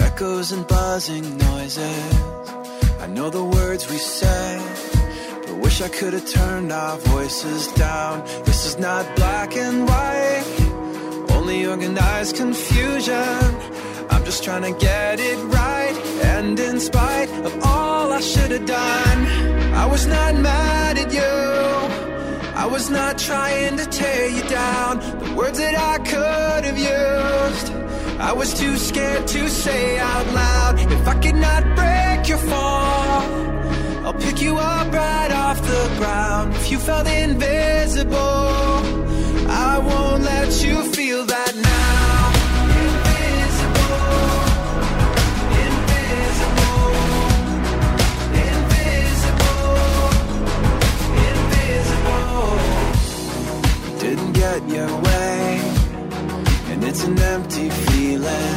echoes 0.00 0.50
and 0.50 0.66
buzzing 0.66 1.38
noises. 1.38 2.12
I 3.00 3.06
know 3.06 3.30
the 3.30 3.44
words 3.44 3.88
we 3.88 3.98
say, 3.98 4.58
but 4.90 4.97
wish 5.68 5.82
I 5.82 5.88
could 5.88 6.14
have 6.14 6.26
turned 6.26 6.72
our 6.72 6.96
voices 6.96 7.66
down. 7.74 8.24
This 8.46 8.64
is 8.64 8.78
not 8.78 9.04
black 9.16 9.54
and 9.54 9.86
white, 9.86 10.46
only 11.36 11.66
organized 11.66 12.36
confusion. 12.36 13.42
I'm 14.08 14.24
just 14.24 14.42
trying 14.42 14.62
to 14.62 14.72
get 14.78 15.20
it 15.20 15.38
right, 15.60 15.94
and 16.34 16.58
in 16.58 16.80
spite 16.80 17.28
of 17.48 17.52
all 17.66 18.14
I 18.14 18.22
should 18.22 18.50
have 18.50 18.64
done, 18.64 19.18
I 19.82 19.84
was 19.84 20.06
not 20.06 20.36
mad 20.36 20.96
at 21.04 21.12
you. 21.12 21.36
I 22.64 22.64
was 22.64 22.88
not 22.88 23.18
trying 23.18 23.76
to 23.76 23.84
tear 23.84 24.26
you 24.36 24.44
down. 24.48 24.92
The 25.22 25.34
words 25.36 25.58
that 25.58 25.76
I 25.92 25.96
could 26.12 26.62
have 26.68 26.78
used, 26.78 27.66
I 28.18 28.32
was 28.32 28.54
too 28.54 28.78
scared 28.78 29.26
to 29.34 29.50
say 29.50 29.98
out 29.98 30.26
loud. 30.32 30.74
If 30.96 31.06
I 31.06 31.16
could 31.24 31.40
not 31.48 31.62
break 31.76 32.26
your 32.26 32.42
fall, 32.50 33.67
I'll 34.08 34.14
pick 34.14 34.40
you 34.40 34.56
up 34.56 34.90
right 34.90 35.30
off 35.30 35.60
the 35.60 35.94
ground. 35.98 36.54
If 36.54 36.70
you 36.70 36.78
felt 36.78 37.06
invisible, 37.06 38.16
I 39.46 39.76
won't 39.84 40.22
let 40.22 40.64
you 40.64 40.82
feel 40.94 41.26
that 41.26 41.54
now. 41.54 42.32
Invisible, 42.86 44.08
invisible, 45.66 46.88
invisible 48.48 49.68
invisible. 51.28 52.56
Didn't 54.00 54.32
get 54.32 54.66
your 54.70 54.90
way, 55.02 55.60
and 56.70 56.82
it's 56.82 57.04
an 57.04 57.18
empty 57.18 57.68
feeling. 57.68 58.56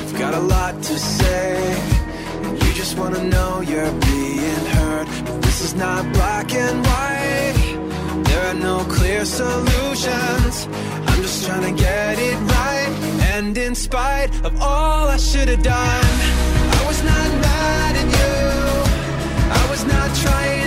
You've 0.00 0.18
got 0.18 0.34
a 0.34 0.40
lot 0.40 0.82
to 0.82 0.98
say, 0.98 1.76
just 2.78 2.96
wanna 2.96 3.24
know 3.24 3.60
you're 3.60 3.92
being 4.02 4.64
heard. 4.76 5.08
But 5.26 5.42
this 5.42 5.62
is 5.62 5.74
not 5.74 6.00
black 6.12 6.54
and 6.54 6.76
white. 6.86 8.24
There 8.28 8.44
are 8.50 8.54
no 8.54 8.84
clear 8.84 9.24
solutions. 9.24 10.68
I'm 11.08 11.20
just 11.20 11.44
trying 11.44 11.74
to 11.74 11.82
get 11.82 12.20
it 12.20 12.38
right, 12.56 12.90
and 13.34 13.58
in 13.58 13.74
spite 13.74 14.30
of 14.44 14.52
all 14.62 15.08
I 15.08 15.16
should 15.16 15.48
have 15.48 15.64
done, 15.64 16.06
I 16.78 16.80
was 16.86 17.02
not 17.02 17.28
mad 17.48 17.96
at 18.02 18.08
you. 18.20 18.38
I 19.60 19.62
was 19.72 19.82
not 19.84 20.08
trying 20.24 20.57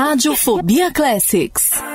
Fo- 0.00 0.06
Rádio 0.06 0.34
Fobia 0.34 0.90
Classics. 0.90 1.89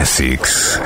Classics. 0.00 0.78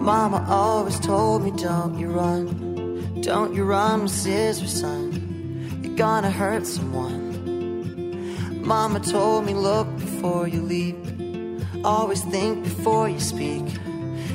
Mama 0.00 0.44
always 0.48 0.98
told 0.98 1.44
me, 1.44 1.52
don't 1.52 1.96
you 1.96 2.08
run, 2.08 3.20
don't 3.20 3.54
you 3.54 3.62
run 3.62 4.02
with 4.02 4.10
scissors, 4.10 4.80
son. 4.80 5.80
You're 5.84 5.94
gonna 5.94 6.32
hurt 6.32 6.66
someone. 6.66 7.22
Mama 8.66 8.98
told 8.98 9.46
me, 9.46 9.54
look 9.54 9.86
before 9.96 10.48
you 10.48 10.60
leap, 10.60 10.96
always 11.84 12.24
think 12.24 12.64
before 12.64 13.08
you 13.08 13.20
speak, 13.20 13.62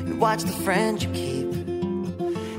and 0.06 0.22
watch 0.22 0.44
the 0.44 0.54
friend 0.64 1.04
you 1.04 1.10
keep. 1.12 1.53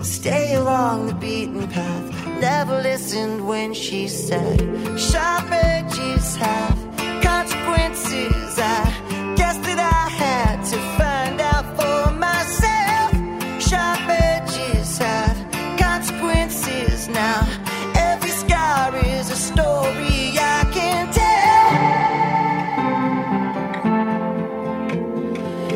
Stay 0.04 0.54
along 0.54 1.06
the 1.06 1.14
beaten 1.14 1.66
path. 1.66 2.12
Never 2.38 2.82
listened 2.82 3.48
when 3.48 3.72
she 3.72 4.06
said, 4.06 4.60
sharp 4.98 5.50
edges 5.50 6.36
have 6.36 6.76
consequences. 7.22 8.58
I 8.58 8.84
guess 9.34 9.56
that 9.66 9.78
I 9.78 10.08
had 10.10 10.62
to 10.72 10.76
find 10.98 11.40
out 11.40 11.64
for 11.78 12.10
myself. 12.12 13.12
Sharp 13.62 14.06
edges 14.08 14.98
have 14.98 15.36
consequences 15.78 17.08
now. 17.08 17.46
Every 17.94 18.28
scar 18.30 18.94
is 18.96 19.30
a 19.30 19.36
story 19.36 20.36
I 20.38 20.66
can 20.70 21.10
tell. 21.12 21.70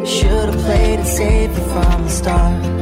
Should 0.04 0.50
have 0.52 0.60
played 0.66 1.00
it 1.00 1.06
safe 1.06 1.54
from 1.72 2.04
the 2.04 2.10
start. 2.10 2.77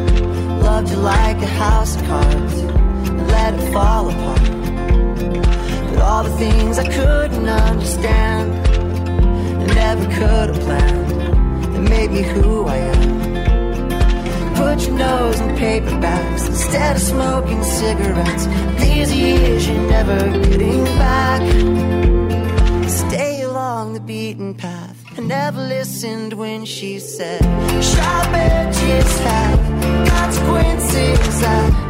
Loved 0.77 0.91
you 0.91 0.97
like 0.97 1.39
a 1.39 1.47
house 1.47 1.97
of 1.97 2.05
cards 2.05 2.53
and 2.53 3.29
let 3.29 3.55
it 3.55 3.73
fall 3.73 4.11
apart. 4.11 4.43
But 5.89 6.03
all 6.03 6.23
the 6.23 6.37
things 6.37 6.79
I 6.79 6.87
couldn't 6.87 7.49
understand 7.49 8.53
and 9.63 9.75
never 9.75 10.05
could 10.05 10.49
have 10.51 10.61
planned 10.67 11.11
that 11.73 11.81
made 11.81 12.11
me 12.11 12.21
who 12.21 12.67
I 12.67 12.77
am. 12.77 14.55
Put 14.57 14.87
your 14.87 14.99
nose 14.99 15.41
in 15.41 15.49
paperbacks 15.57 16.47
instead 16.47 16.97
of 16.97 17.03
smoking 17.03 17.65
cigarettes. 17.65 18.45
These 18.79 19.15
years 19.15 19.67
you're 19.67 19.89
never 19.89 20.19
getting 20.47 20.85
back. 21.01 21.41
Stay 22.87 23.41
along 23.41 23.95
the 23.95 24.01
beaten 24.01 24.53
path. 24.53 25.03
I 25.17 25.23
never 25.23 25.59
listened 25.59 26.35
when 26.35 26.67
she 26.67 26.99
said, 26.99 27.41
Sharp 27.83 28.35
edges 28.35 29.21
have 29.21 29.66
consequences. 30.17 31.43
I 31.43 31.86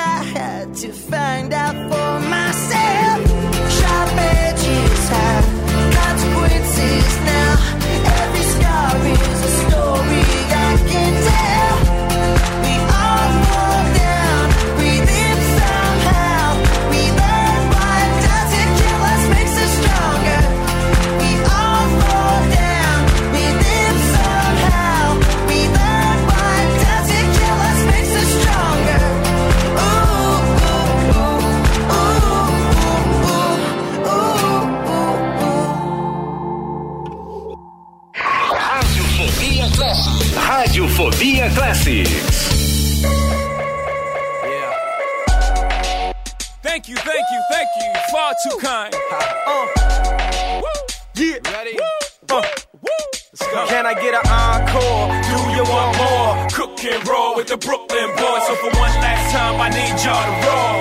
I 0.00 0.22
had 0.22 0.74
to 0.76 0.92
find 0.92 1.52
out 1.52 1.74
for 1.90 2.09
Radiofobia 41.90 42.20
Classics. 42.20 43.80
Thank 46.62 46.88
you, 46.88 46.96
thank 46.96 47.24
you, 47.32 47.42
thank 47.50 47.68
you. 47.80 47.92
Far 48.12 48.34
too 48.44 48.58
kind. 48.58 48.94
Uh. 49.46 49.66
Woo. 50.62 50.68
Yeah. 51.16 51.38
Ready? 51.52 51.78
Uh. 52.30 52.42
Can 53.68 53.86
I 53.86 53.94
get 53.94 54.14
an 54.14 54.26
encore? 54.30 55.08
Do 55.26 55.38
you 55.56 55.64
want 55.64 55.96
more? 55.98 56.48
Cook 56.50 56.84
and 56.84 57.08
roll 57.08 57.36
with 57.36 57.48
the 57.48 57.56
Brooklyn 57.56 58.10
boys. 58.16 58.46
So 58.46 58.54
for 58.56 58.70
one 58.78 58.94
last 59.02 59.32
time, 59.32 59.60
I 59.60 59.68
need 59.70 59.96
y'all 60.04 60.24
to 60.26 60.34
roll. 60.46 60.78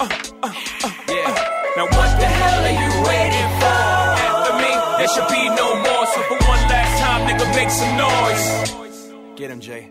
Uh, 0.00 0.08
uh, 0.42 0.52
uh, 0.84 0.92
yeah. 1.08 1.74
Now 1.76 1.84
what 1.84 2.10
the 2.20 2.26
hell 2.26 2.64
are 2.64 2.76
you 2.82 2.90
waiting 3.08 3.50
for? 3.60 3.80
After 4.28 4.54
me, 4.60 4.72
there 4.98 5.08
should 5.08 5.28
be 5.28 5.48
no 5.56 5.76
more. 5.76 6.06
So 6.06 6.20
for 6.28 6.38
one 6.46 6.62
last 6.68 7.00
time, 7.00 7.28
nigga, 7.28 7.46
make 7.54 7.70
some 7.70 7.96
noise. 7.96 9.36
Get 9.36 9.50
him, 9.50 9.60
Jay. 9.60 9.90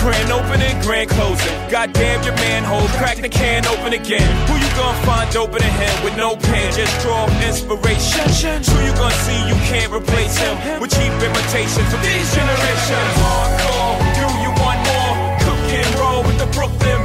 Grand 0.00 0.30
opening, 0.30 0.80
grand 0.82 1.10
closing. 1.10 1.58
Goddamn 1.70 2.22
your 2.22 2.34
manhole, 2.36 2.86
crack 2.98 3.16
the 3.18 3.28
can 3.28 3.66
open 3.66 3.92
again. 3.92 4.28
Who 4.46 4.54
you 4.54 4.70
gonna 4.78 5.06
find 5.06 5.34
open 5.36 5.60
a 5.60 5.72
him 5.82 6.04
with 6.04 6.16
no 6.16 6.36
pen? 6.36 6.72
Just 6.72 6.94
draw 7.02 7.26
inspiration. 7.42 8.24
Who 8.70 8.78
you 8.86 8.94
gonna 8.94 9.14
see 9.26 9.38
you 9.48 9.56
can't 9.66 9.92
replace 9.92 10.38
him 10.38 10.54
with 10.80 10.94
cheap 10.94 11.12
imitations 11.18 11.90
of 11.92 12.00
these 12.00 12.28
generations? 12.34 13.12
Hardcore, 13.22 13.98
do 14.14 14.26
you 14.44 14.50
want 14.62 14.80
more? 14.86 15.14
Cook 15.44 15.66
and 15.74 15.90
roll 15.98 16.22
with 16.22 16.38
the 16.38 16.46
Brooklyn 16.54 16.97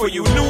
for 0.00 0.08
you. 0.08 0.39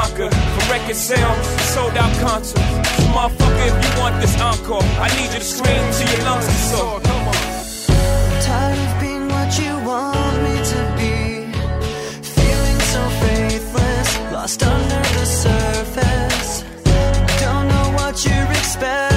conquered. 0.00 0.32
From 0.54 0.64
record 0.70 0.96
sales, 0.96 1.46
sold 1.74 1.96
out 1.96 2.12
concerts. 2.24 2.60
So 2.96 3.02
motherfucker, 3.14 3.66
if 3.70 3.76
you 3.84 3.92
want 4.00 4.14
this 4.20 4.34
encore, 4.40 4.86
I 5.04 5.08
need 5.16 5.30
you 5.34 5.40
to 5.44 5.50
scream 5.54 5.82
till 5.96 6.08
your 6.12 6.24
lungs 6.28 6.46
are 6.52 6.62
sore. 6.70 7.00
Come 7.08 7.28
on. 7.32 7.40
Tired 8.46 8.80
of 8.86 8.92
being 9.02 9.26
what 9.36 9.50
you 9.60 9.72
want 9.90 10.36
me 10.46 10.54
to 10.72 10.80
be. 10.98 11.16
Feeling 12.36 12.80
so 12.92 13.02
faithless, 13.22 14.08
lost 14.32 14.62
under 14.62 15.02
the 15.18 15.26
surface. 15.44 16.52
Don't 17.44 17.66
know 17.72 17.88
what 17.98 18.14
you're 18.24 18.52
expecting 18.58 19.09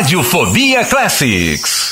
Radiofobia 0.00 0.82
Classics. 0.86 1.89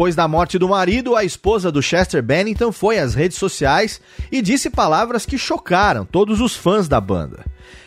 Depois 0.00 0.16
da 0.16 0.26
morte 0.26 0.58
do 0.58 0.66
marido, 0.66 1.14
a 1.14 1.24
esposa 1.24 1.70
do 1.70 1.82
Chester 1.82 2.22
Bennington 2.22 2.72
foi 2.72 2.98
às 2.98 3.14
redes 3.14 3.36
sociais 3.36 4.00
e 4.32 4.40
disse 4.40 4.70
palavras 4.70 5.26
que 5.26 5.36
chocaram 5.36 6.06
todos 6.06 6.40
os 6.40 6.56
fãs 6.56 6.88
da 6.88 6.98
banda. 6.98 7.44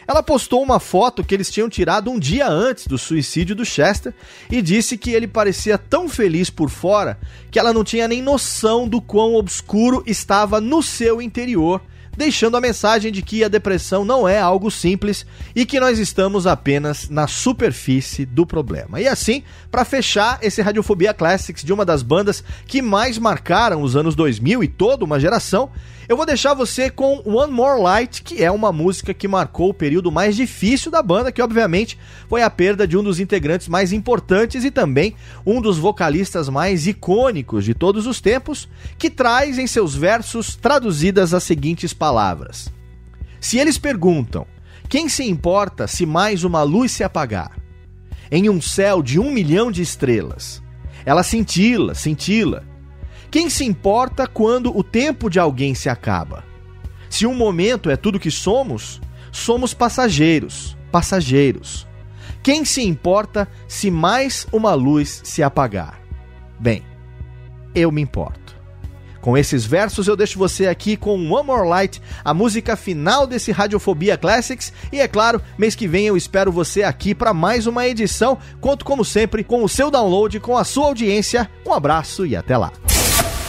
Ela 0.08 0.22
postou 0.22 0.62
uma 0.62 0.80
foto 0.80 1.24
que 1.24 1.34
eles 1.34 1.50
tinham 1.50 1.68
tirado 1.68 2.12
um 2.12 2.20
dia 2.20 2.48
antes 2.48 2.86
do 2.86 3.00
suicídio 3.00 3.56
do 3.56 3.66
Chester 3.66 4.14
e 4.48 4.62
disse 4.62 4.96
que 4.96 5.10
ele 5.10 5.26
parecia 5.28 5.76
tão 5.76 6.08
feliz 6.08 6.52
por 6.52 6.70
fora 6.70 7.18
que 7.50 7.58
ela 7.58 7.74
não 7.74 7.84
tinha 7.84 8.08
nem 8.08 8.22
noção 8.22 8.88
do 8.88 9.02
quão 9.02 9.34
obscuro 9.34 10.04
estava 10.06 10.62
no 10.62 10.84
seu 10.84 11.20
interior 11.20 11.82
deixando 12.16 12.58
a 12.58 12.62
mensagem 12.62 13.12
de 13.12 13.22
que 13.22 13.44
a 13.44 13.48
depressão 13.48 14.06
não 14.06 14.28
é 14.28 14.40
algo 14.40 14.70
simples 14.70 15.26
e 15.56 15.66
que 15.66 15.80
nós 15.80 16.00
estamos 16.00 16.46
apenas 16.46 17.10
na 17.10 17.28
superfície 17.28 18.26
do 18.26 18.46
problema. 18.46 19.02
E 19.02 19.08
assim, 19.08 19.44
para 19.72 19.86
fechar 19.86 20.40
esse 20.42 20.62
Radiofobia 20.62 21.14
Classics 21.14 21.64
de 21.64 21.74
uma 21.74 21.86
das 21.86 22.04
bandas 22.04 22.44
que 22.68 22.82
mais 22.82 23.18
marcaram 23.18 23.82
os 23.82 23.96
anos 23.96 24.16
2000 24.16 24.64
e 24.64 24.68
toda 24.68 25.06
uma 25.06 25.20
geração, 25.20 25.70
eu 26.08 26.18
vou 26.18 26.26
deixar 26.26 26.54
você 26.54 26.90
com 26.90 27.22
One 27.26 27.52
More 27.52 27.82
Light, 27.82 28.24
que 28.24 28.44
é 28.44 28.52
uma 28.52 28.72
música 28.72 29.14
que 29.14 29.28
marcou 29.28 29.70
o 29.70 29.74
período 29.74 30.12
mais 30.12 30.36
difícil 30.36 30.92
da 30.92 31.02
banda, 31.02 31.32
que 31.32 31.42
obviamente 31.42 31.98
foi 32.28 32.42
a 32.42 32.50
perda 32.50 32.86
de 32.86 32.98
um 32.98 33.04
dos 33.04 33.20
integrantes 33.20 33.70
mais 33.70 33.94
importantes 33.94 34.66
e 34.66 34.72
também 34.72 35.16
um 35.46 35.62
dos 35.62 35.78
vocalistas 35.78 36.50
mais 36.50 36.88
icônicos 36.88 37.64
de 37.64 37.74
todos 37.74 38.06
os 38.06 38.20
tempos, 38.20 38.68
que 38.98 39.10
traz 39.10 39.58
em 39.58 39.66
seus 39.66 39.96
versos 39.96 40.56
traduzidas 40.56 41.34
as 41.34 41.44
seguintes 41.44 41.94
palavras: 41.94 42.70
Se 43.40 43.58
eles 43.58 43.78
perguntam, 43.78 44.46
quem 44.90 45.08
se 45.08 45.24
importa 45.24 45.88
se 45.88 46.06
mais 46.06 46.44
uma 46.44 46.64
luz 46.64 46.92
se 46.92 47.04
apagar? 47.04 47.58
Em 48.30 48.50
um 48.50 48.60
céu 48.62 49.02
de 49.02 49.20
um 49.20 49.32
milhão 49.32 49.72
de 49.72 49.82
estrelas, 49.82 50.62
ela 51.06 51.24
cintila, 51.24 51.94
cintila 51.96 52.73
quem 53.34 53.50
se 53.50 53.66
importa 53.66 54.28
quando 54.28 54.78
o 54.78 54.84
tempo 54.84 55.28
de 55.28 55.40
alguém 55.40 55.74
se 55.74 55.90
acaba? 55.90 56.44
Se 57.10 57.26
um 57.26 57.34
momento 57.34 57.90
é 57.90 57.98
tudo 57.98 58.20
que 58.20 58.30
somos, 58.30 59.02
somos 59.32 59.74
passageiros, 59.74 60.78
passageiros. 60.92 61.88
Quem 62.44 62.64
se 62.64 62.84
importa 62.84 63.48
se 63.68 63.90
mais 63.90 64.46
uma 64.52 64.76
luz 64.76 65.20
se 65.24 65.42
apagar? 65.42 66.00
Bem, 66.60 66.84
eu 67.74 67.92
me 67.92 68.04
importo. 68.04 68.56
Com 69.20 69.36
esses 69.36 69.66
versos 69.66 70.08
eu 70.08 70.16
deixo 70.16 70.38
você 70.38 70.68
aqui 70.68 70.96
com 70.96 71.18
One 71.32 71.48
More 71.48 71.68
Light, 71.68 72.00
a 72.24 72.36
música 72.36 72.76
final 72.76 73.26
desse 73.26 73.52
Radiofobia 73.52 74.16
Classics. 74.16 74.72
E 74.92 75.00
é 75.00 75.08
claro, 75.08 75.42
mês 75.58 75.74
que 75.74 75.88
vem 75.88 76.06
eu 76.06 76.16
espero 76.16 76.52
você 76.52 76.84
aqui 76.84 77.16
para 77.16 77.34
mais 77.34 77.66
uma 77.66 77.88
edição. 77.88 78.38
Conto 78.62 78.86
como 78.86 79.04
sempre 79.04 79.44
com 79.44 79.64
o 79.64 79.70
seu 79.70 79.90
download, 79.90 80.40
com 80.40 80.56
a 80.56 80.64
sua 80.64 80.86
audiência. 80.86 81.50
Um 81.66 81.74
abraço 81.74 82.28
e 82.28 82.36
até 82.36 82.56
lá. 82.56 82.72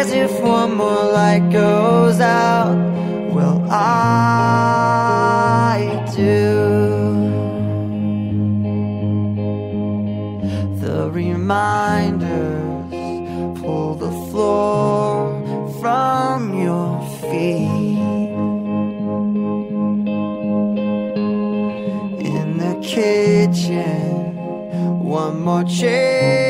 Cares 0.00 0.12
if 0.12 0.40
one 0.40 0.76
more 0.76 1.12
light 1.12 1.50
goes 1.52 2.20
out? 2.20 2.74
Well, 3.34 3.60
I 3.70 4.96
do. 6.16 6.54
The 10.80 11.10
reminders 11.10 12.90
pull 13.60 13.94
the 13.96 14.12
floor 14.30 15.38
from 15.82 16.54
your 16.58 16.98
feet. 17.20 17.98
In 22.38 22.56
the 22.56 22.74
kitchen, 22.82 24.34
one 25.04 25.42
more 25.42 25.64
chair 25.64 26.49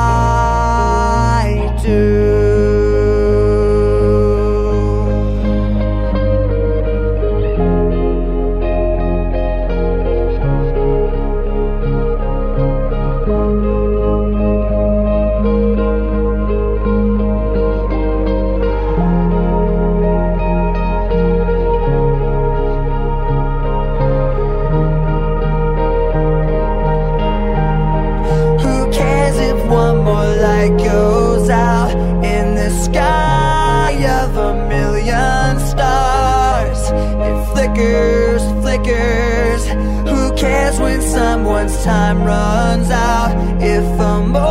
time 41.83 42.23
runs 42.23 42.91
out? 42.91 43.35
If 43.59 43.99
a 43.99 44.50